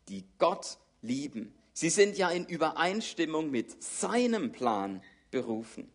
die 0.09 0.24
Gott 0.38 0.78
lieben. 1.00 1.55
Sie 1.72 1.90
sind 1.90 2.16
ja 2.16 2.31
in 2.31 2.46
Übereinstimmung 2.46 3.50
mit 3.50 3.83
seinem 3.83 4.52
Plan 4.52 5.02
berufen. 5.31 5.90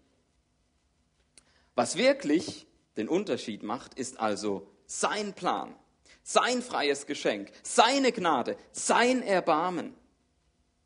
Was 1.75 1.95
wirklich 1.97 2.67
den 2.97 3.07
Unterschied 3.07 3.61
macht, 3.61 3.93
ist 3.93 4.19
also 4.19 4.67
sein 4.87 5.33
Plan, 5.33 5.75
sein 6.23 6.63
freies 6.63 7.05
Geschenk, 7.05 7.51
seine 7.61 8.11
Gnade, 8.11 8.57
sein 8.71 9.21
Erbarmen, 9.21 9.93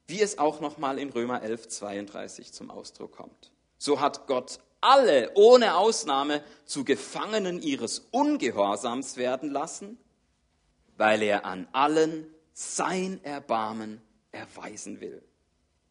wie 0.08 0.22
es 0.22 0.38
auch 0.38 0.60
nochmal 0.60 1.00
in 1.00 1.10
Römer 1.10 1.42
11, 1.42 1.70
32 1.70 2.52
zum 2.52 2.70
Ausdruck 2.70 3.14
kommt. 3.14 3.52
So 3.78 4.02
hat 4.02 4.28
Gott 4.28 4.60
alle 4.82 5.32
ohne 5.36 5.78
Ausnahme 5.78 6.44
zu 6.66 6.84
Gefangenen 6.84 7.62
ihres 7.62 8.00
Ungehorsams 8.12 9.18
werden 9.18 9.52
lassen, 9.52 9.98
weil 10.98 11.22
er 11.22 11.46
an 11.46 11.68
allen 11.72 12.28
sein 12.54 13.24
Erbarmen 13.24 14.02
erweisen 14.32 15.00
will. 15.00 15.24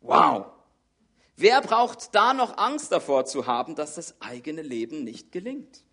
Wow! 0.01 0.47
Wer 1.37 1.63
braucht 1.63 2.15
da 2.15 2.35
noch 2.35 2.59
Angst 2.59 2.93
davor 2.93 3.25
zu 3.25 3.47
haben, 3.47 3.75
dass 3.75 3.95
das 3.95 4.21
eigene 4.21 4.63
Leben 4.63 5.05
nicht 5.05 5.33
gelingt? 5.33 5.85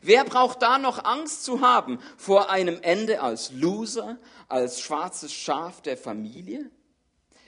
Wer 0.00 0.24
braucht 0.24 0.62
da 0.62 0.78
noch 0.78 1.04
Angst 1.04 1.44
zu 1.44 1.60
haben 1.60 1.98
vor 2.16 2.50
einem 2.50 2.80
Ende 2.82 3.20
als 3.20 3.50
Loser, 3.50 4.18
als 4.48 4.80
schwarzes 4.80 5.32
Schaf 5.32 5.80
der 5.82 5.96
Familie? 5.96 6.70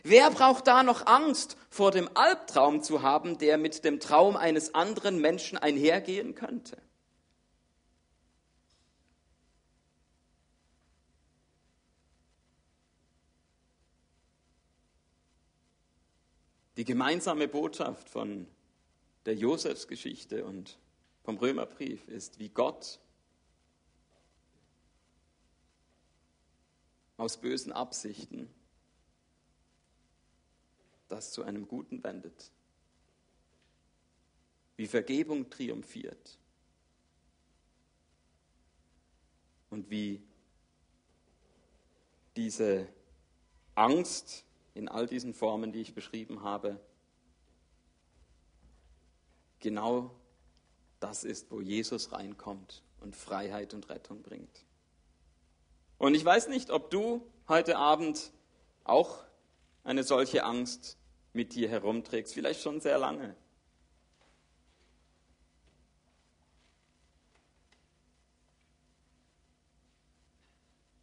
Wer 0.07 0.31
braucht 0.31 0.67
da 0.67 0.83
noch 0.83 1.07
Angst 1.07 1.57
vor 1.71 1.91
dem 1.91 2.11
Albtraum 2.15 2.83
zu 2.83 3.01
haben, 3.01 3.39
der 3.39 3.57
mit 3.57 3.85
dem 3.87 4.01
Traum 4.01 4.37
eines 4.37 4.75
anderen 4.75 5.19
Menschen 5.19 5.57
einhergehen 5.57 6.35
könnte? 6.35 6.77
Die 16.77 16.85
gemeinsame 16.85 17.49
Botschaft 17.49 18.11
von 18.11 18.47
der 19.25 19.35
Josefsgeschichte 19.35 20.45
und 20.45 20.79
vom 21.23 21.39
Römerbrief 21.39 22.07
ist, 22.09 22.39
wie 22.39 22.51
Gott 22.51 23.01
aus 27.17 27.39
bösen 27.39 27.73
Absichten 27.73 28.51
das 31.09 31.33
zu 31.33 31.43
einem 31.43 31.69
Guten 31.69 32.03
wendet. 32.03 32.51
Wie 34.77 34.87
Vergebung 34.87 35.51
triumphiert. 35.51 36.39
Und 39.71 39.91
wie 39.91 40.23
diese 42.37 42.89
Angst 43.75 44.45
in 44.75 44.89
all 44.89 45.07
diesen 45.07 45.35
Formen, 45.35 45.73
die 45.73 45.81
ich 45.81 45.95
beschrieben 45.95 46.43
habe, 46.43 46.81
genau 49.61 50.15
das 51.01 51.25
ist, 51.25 51.51
wo 51.51 51.61
Jesus 51.61 52.13
reinkommt 52.13 52.83
und 53.01 53.15
Freiheit 53.15 53.75
und 53.75 53.89
Rettung 53.89 54.23
bringt. 54.23 54.65
Und 55.99 56.15
ich 56.15 56.25
weiß 56.25 56.49
nicht, 56.49 56.71
ob 56.71 56.91
du 56.91 57.27
heute 57.49 57.77
Abend 57.77 58.33
auch 58.85 59.25
eine 59.85 60.03
solche 60.03 60.45
Angst 60.45 60.99
mit 61.33 61.55
dir 61.55 61.69
herumträgst, 61.69 62.35
vielleicht 62.35 62.63
schon 62.63 62.81
sehr 62.81 62.99
lange. 62.99 63.37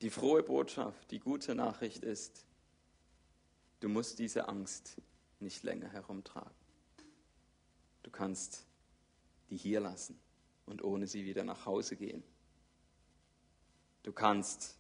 Die 0.02 0.10
frohe 0.10 0.42
Botschaft, 0.42 1.12
die 1.12 1.20
gute 1.20 1.54
Nachricht 1.54 2.04
ist, 2.04 2.44
du 3.82 3.88
musst 3.88 4.18
diese 4.18 4.50
Angst 4.50 5.00
nicht 5.40 5.62
länger 5.64 5.90
herumtragen. 5.90 6.56
Du 8.02 8.10
kannst 8.10 8.66
die 9.52 9.58
hier 9.58 9.80
lassen 9.80 10.20
und 10.66 10.84
ohne 10.84 11.06
sie 11.06 11.24
wieder 11.24 11.44
nach 11.44 11.68
Hause 11.68 11.98
gehen. 11.98 12.24
Du 14.02 14.12
kannst 14.12 14.80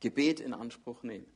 Gebet 0.00 0.40
in 0.40 0.52
Anspruch 0.52 1.04
nehmen. 1.04 1.26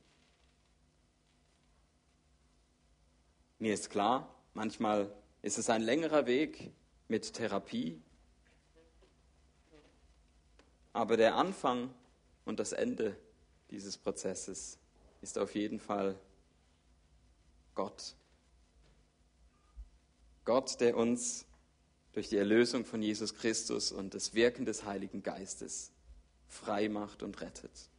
Mir 3.61 3.73
ist 3.73 3.89
klar, 3.89 4.33
manchmal 4.53 5.13
ist 5.41 5.57
es 5.57 5.69
ein 5.69 5.81
längerer 5.81 6.25
Weg 6.25 6.71
mit 7.09 7.33
Therapie, 7.33 8.01
aber 10.93 11.17
der 11.17 11.35
Anfang 11.35 11.93
und 12.45 12.61
das 12.61 12.71
Ende 12.71 13.17
dieses 13.69 13.97
Prozesses 13.97 14.77
ist 15.21 15.37
auf 15.37 15.55
jeden 15.55 15.81
Fall 15.81 16.17
Gott. 17.75 18.15
Gott, 20.45 20.79
der 20.79 20.95
uns 20.95 21.45
durch 22.13 22.29
die 22.29 22.37
Erlösung 22.37 22.85
von 22.85 23.01
Jesus 23.01 23.35
Christus 23.35 23.91
und 23.91 24.13
das 24.13 24.33
Wirken 24.33 24.63
des 24.63 24.85
Heiligen 24.85 25.21
Geistes 25.21 25.91
frei 26.47 26.87
macht 26.87 27.23
und 27.23 27.41
rettet. 27.41 27.89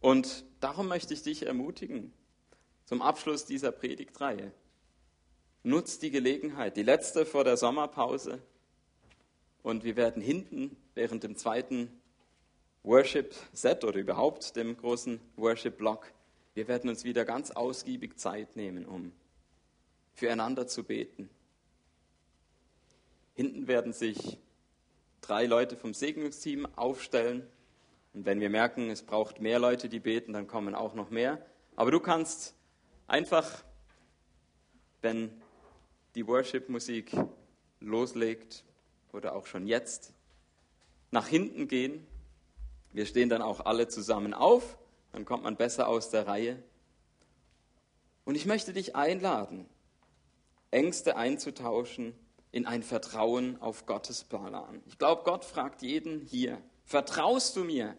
Und 0.00 0.44
darum 0.60 0.86
möchte 0.86 1.14
ich 1.14 1.22
dich 1.22 1.46
ermutigen, 1.46 2.12
zum 2.90 3.02
Abschluss 3.02 3.44
dieser 3.44 3.70
Predigtreihe. 3.70 4.50
Nutz 5.62 6.00
die 6.00 6.10
Gelegenheit, 6.10 6.76
die 6.76 6.82
letzte 6.82 7.24
vor 7.24 7.44
der 7.44 7.56
Sommerpause. 7.56 8.42
Und 9.62 9.84
wir 9.84 9.94
werden 9.94 10.20
hinten 10.20 10.76
während 10.96 11.22
dem 11.22 11.36
zweiten 11.36 12.00
Worship-Set 12.82 13.84
oder 13.84 13.96
überhaupt 13.96 14.56
dem 14.56 14.76
großen 14.76 15.20
Worship-Block, 15.36 16.12
wir 16.54 16.66
werden 16.66 16.90
uns 16.90 17.04
wieder 17.04 17.24
ganz 17.24 17.52
ausgiebig 17.52 18.18
Zeit 18.18 18.56
nehmen, 18.56 18.84
um 18.84 19.12
füreinander 20.14 20.66
zu 20.66 20.82
beten. 20.82 21.30
Hinten 23.34 23.68
werden 23.68 23.92
sich 23.92 24.36
drei 25.20 25.46
Leute 25.46 25.76
vom 25.76 25.94
Segnungsteam 25.94 26.66
aufstellen. 26.74 27.46
Und 28.14 28.26
wenn 28.26 28.40
wir 28.40 28.50
merken, 28.50 28.90
es 28.90 29.02
braucht 29.02 29.40
mehr 29.40 29.60
Leute, 29.60 29.88
die 29.88 30.00
beten, 30.00 30.32
dann 30.32 30.48
kommen 30.48 30.74
auch 30.74 30.94
noch 30.94 31.10
mehr. 31.10 31.40
Aber 31.76 31.92
du 31.92 32.00
kannst 32.00 32.56
einfach, 33.10 33.64
wenn 35.02 35.30
die 36.14 36.26
Worship-Musik 36.26 37.12
loslegt 37.80 38.64
oder 39.12 39.34
auch 39.34 39.46
schon 39.46 39.66
jetzt, 39.66 40.12
nach 41.10 41.26
hinten 41.26 41.66
gehen. 41.66 42.06
Wir 42.92 43.06
stehen 43.06 43.28
dann 43.28 43.42
auch 43.42 43.60
alle 43.60 43.88
zusammen 43.88 44.32
auf, 44.32 44.78
dann 45.12 45.24
kommt 45.24 45.42
man 45.42 45.56
besser 45.56 45.88
aus 45.88 46.10
der 46.10 46.26
Reihe. 46.26 46.62
Und 48.24 48.36
ich 48.36 48.46
möchte 48.46 48.72
dich 48.72 48.94
einladen, 48.94 49.68
Ängste 50.70 51.16
einzutauschen 51.16 52.14
in 52.52 52.66
ein 52.66 52.84
Vertrauen 52.84 53.60
auf 53.60 53.86
Gottes 53.86 54.22
Plan. 54.22 54.82
Ich 54.86 54.98
glaube, 54.98 55.24
Gott 55.24 55.44
fragt 55.44 55.82
jeden 55.82 56.20
hier, 56.20 56.62
vertraust 56.84 57.56
du 57.56 57.64
mir, 57.64 57.96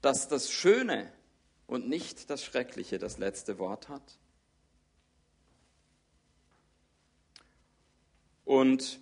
dass 0.00 0.28
das 0.28 0.50
Schöne 0.50 1.12
und 1.66 1.88
nicht 1.88 2.30
das 2.30 2.44
Schreckliche 2.44 2.98
das 2.98 3.18
letzte 3.18 3.58
Wort 3.58 3.88
hat? 3.88 4.18
Und 8.44 9.00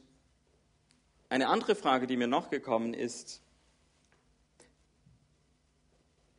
eine 1.29 1.49
andere 1.49 1.75
Frage, 1.75 2.07
die 2.07 2.17
mir 2.17 2.27
noch 2.27 2.49
gekommen 2.49 2.95
ist, 2.95 3.43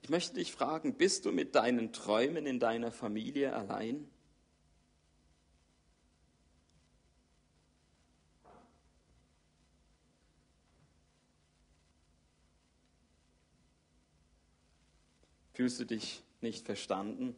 ich 0.01 0.09
möchte 0.09 0.35
dich 0.35 0.51
fragen, 0.51 0.95
bist 0.95 1.25
du 1.25 1.31
mit 1.31 1.55
deinen 1.55 1.91
Träumen 1.91 2.45
in 2.45 2.59
deiner 2.59 2.91
Familie 2.91 3.55
allein? 3.55 4.07
Fühlst 15.55 15.79
du 15.79 15.85
dich 15.85 16.21
nicht 16.41 16.65
verstanden? 16.65 17.33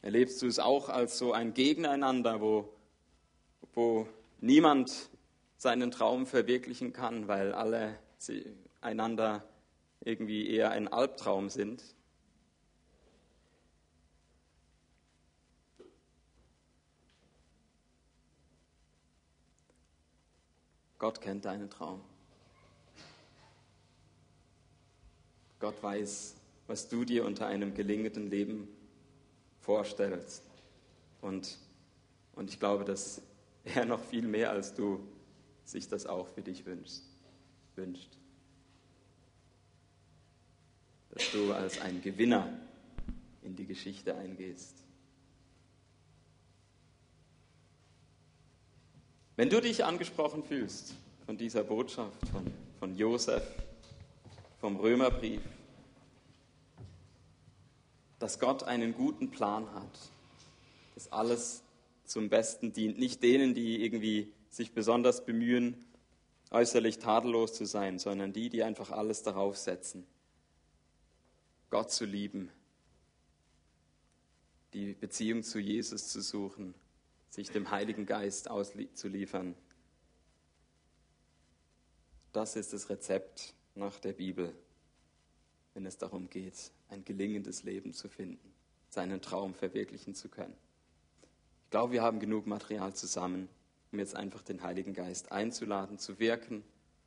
Erlebst 0.00 0.40
du 0.40 0.46
es 0.46 0.58
auch 0.58 0.88
als 0.88 1.18
so 1.18 1.34
ein 1.34 1.52
Gegeneinander, 1.52 2.40
wo, 2.40 2.72
wo 3.74 4.08
niemand 4.40 5.10
seinen 5.58 5.90
Traum 5.90 6.26
verwirklichen 6.26 6.94
kann, 6.94 7.28
weil 7.28 7.52
alle 7.52 7.98
einander 8.80 9.46
irgendwie 10.00 10.48
eher 10.48 10.70
ein 10.70 10.88
Albtraum 10.88 11.50
sind? 11.50 11.84
Gott 20.98 21.20
kennt 21.20 21.44
deinen 21.44 21.68
Traum. 21.68 22.00
Gott 25.64 25.82
weiß, 25.82 26.34
was 26.66 26.90
du 26.90 27.06
dir 27.06 27.24
unter 27.24 27.46
einem 27.46 27.72
gelingenden 27.72 28.28
Leben 28.28 28.68
vorstellst. 29.60 30.42
Und, 31.22 31.56
und 32.34 32.50
ich 32.50 32.60
glaube, 32.60 32.84
dass 32.84 33.22
er 33.64 33.86
noch 33.86 34.04
viel 34.04 34.28
mehr 34.28 34.50
als 34.50 34.74
du 34.74 35.00
sich 35.64 35.88
das 35.88 36.04
auch 36.04 36.28
für 36.28 36.42
dich 36.42 36.66
wünscht. 36.66 37.00
wünscht. 37.76 38.10
Dass 41.08 41.30
du 41.32 41.54
als 41.54 41.80
ein 41.80 42.02
Gewinner 42.02 42.46
in 43.40 43.56
die 43.56 43.64
Geschichte 43.64 44.14
eingehst. 44.16 44.84
Wenn 49.36 49.48
du 49.48 49.62
dich 49.62 49.82
angesprochen 49.82 50.44
fühlst 50.44 50.94
von 51.24 51.38
dieser 51.38 51.64
Botschaft, 51.64 52.28
von, 52.28 52.52
von 52.78 52.94
Josef, 52.98 53.42
vom 54.60 54.76
Römerbrief, 54.76 55.40
dass 58.18 58.38
Gott 58.38 58.62
einen 58.62 58.94
guten 58.94 59.30
Plan 59.30 59.72
hat, 59.74 59.98
dass 60.94 61.10
alles 61.12 61.62
zum 62.04 62.28
Besten 62.28 62.72
dient. 62.72 62.98
Nicht 62.98 63.22
denen, 63.22 63.54
die 63.54 63.84
irgendwie 63.84 64.32
sich 64.50 64.72
besonders 64.72 65.24
bemühen, 65.24 65.84
äußerlich 66.50 66.98
tadellos 66.98 67.52
zu 67.52 67.64
sein, 67.64 67.98
sondern 67.98 68.32
die, 68.32 68.48
die 68.48 68.62
einfach 68.62 68.90
alles 68.90 69.22
darauf 69.22 69.56
setzen, 69.56 70.06
Gott 71.70 71.90
zu 71.90 72.04
lieben, 72.04 72.50
die 74.72 74.94
Beziehung 74.94 75.42
zu 75.42 75.58
Jesus 75.58 76.08
zu 76.08 76.20
suchen, 76.20 76.74
sich 77.30 77.50
dem 77.50 77.70
Heiligen 77.70 78.06
Geist 78.06 78.48
auszuliefern. 78.48 79.56
Das 82.32 82.54
ist 82.54 82.72
das 82.72 82.88
Rezept 82.90 83.54
nach 83.74 83.98
der 83.98 84.12
Bibel, 84.12 84.54
wenn 85.74 85.86
es 85.86 85.98
darum 85.98 86.30
geht, 86.30 86.70
ein 86.88 87.04
gelingendes 87.04 87.62
Leben 87.62 87.92
zu 87.92 88.08
finden, 88.08 88.52
seinen 88.88 89.20
Traum 89.20 89.54
verwirklichen 89.54 90.14
zu 90.14 90.28
können. 90.28 90.54
Ich 91.64 91.70
glaube, 91.70 91.92
wir 91.92 92.02
haben 92.02 92.20
genug 92.20 92.46
Material 92.46 92.94
zusammen, 92.94 93.48
um 93.92 93.98
jetzt 93.98 94.14
einfach 94.14 94.42
den 94.42 94.62
Heiligen 94.62 94.94
Geist 94.94 95.32
einzuladen, 95.32 95.98
zu 95.98 96.18
wirken 96.18 96.62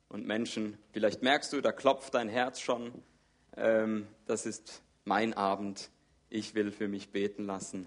und 0.08 0.26
Menschen, 0.26 0.78
vielleicht 0.92 1.22
merkst 1.22 1.52
du, 1.52 1.60
da 1.60 1.72
klopft 1.72 2.14
dein 2.14 2.28
Herz 2.28 2.60
schon, 2.60 2.92
ähm, 3.56 4.06
das 4.26 4.46
ist 4.46 4.82
mein 5.04 5.34
Abend, 5.34 5.90
ich 6.30 6.54
will 6.54 6.70
für 6.70 6.88
mich 6.88 7.10
beten 7.10 7.44
lassen. 7.44 7.86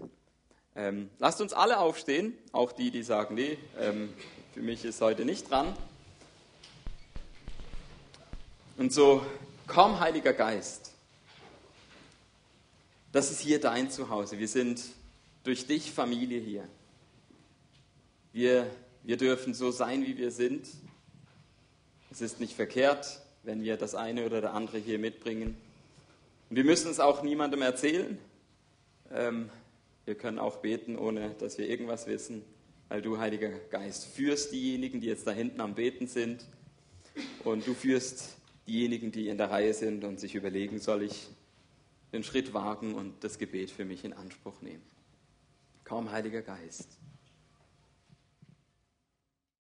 Ähm, 0.75 1.09
lasst 1.19 1.41
uns 1.41 1.53
alle 1.53 1.79
aufstehen, 1.79 2.37
auch 2.51 2.71
die, 2.71 2.91
die 2.91 3.03
sagen, 3.03 3.35
nee, 3.35 3.57
ähm, 3.79 4.13
für 4.53 4.61
mich 4.61 4.85
ist 4.85 5.01
heute 5.01 5.25
nicht 5.25 5.49
dran. 5.49 5.75
Und 8.77 8.93
so, 8.93 9.25
komm, 9.67 9.99
Heiliger 9.99 10.33
Geist. 10.33 10.90
Das 13.11 13.29
ist 13.29 13.41
hier 13.41 13.59
dein 13.59 13.91
Zuhause. 13.91 14.39
Wir 14.39 14.47
sind 14.47 14.81
durch 15.43 15.67
dich 15.67 15.91
Familie 15.91 16.39
hier. 16.39 16.65
Wir, 18.31 18.71
wir 19.03 19.17
dürfen 19.17 19.53
so 19.53 19.69
sein, 19.69 20.05
wie 20.05 20.17
wir 20.17 20.31
sind. 20.31 20.65
Es 22.09 22.21
ist 22.21 22.39
nicht 22.39 22.53
verkehrt, 22.53 23.21
wenn 23.43 23.63
wir 23.63 23.75
das 23.75 23.95
eine 23.95 24.25
oder 24.25 24.39
das 24.39 24.53
andere 24.53 24.77
hier 24.77 24.97
mitbringen. 24.97 25.57
Und 26.49 26.55
wir 26.55 26.63
müssen 26.63 26.89
es 26.89 27.01
auch 27.01 27.21
niemandem 27.21 27.61
erzählen. 27.61 28.17
Ähm, 29.11 29.49
wir 30.05 30.15
können 30.15 30.39
auch 30.39 30.57
beten, 30.57 30.97
ohne 30.97 31.31
dass 31.31 31.57
wir 31.57 31.67
irgendwas 31.67 32.07
wissen, 32.07 32.43
weil 32.87 33.01
du, 33.01 33.17
Heiliger 33.17 33.49
Geist, 33.71 34.05
führst 34.05 34.53
diejenigen, 34.53 35.01
die 35.01 35.07
jetzt 35.07 35.27
da 35.27 35.31
hinten 35.31 35.59
am 35.59 35.75
Beten 35.75 36.07
sind. 36.07 36.45
Und 37.43 37.67
du 37.67 37.73
führst 37.73 38.37
diejenigen, 38.67 39.11
die 39.11 39.27
in 39.27 39.37
der 39.37 39.51
Reihe 39.51 39.73
sind 39.73 40.05
und 40.05 40.17
sich 40.17 40.33
überlegen, 40.33 40.79
soll 40.79 41.03
ich 41.03 41.27
den 42.11 42.23
Schritt 42.23 42.53
wagen 42.53 42.93
und 42.93 43.23
das 43.23 43.37
Gebet 43.37 43.71
für 43.71 43.85
mich 43.85 44.03
in 44.03 44.13
Anspruch 44.13 44.61
nehmen. 44.61 44.83
Kaum 45.83 46.11
Heiliger 46.11 46.41
Geist. 46.41 47.00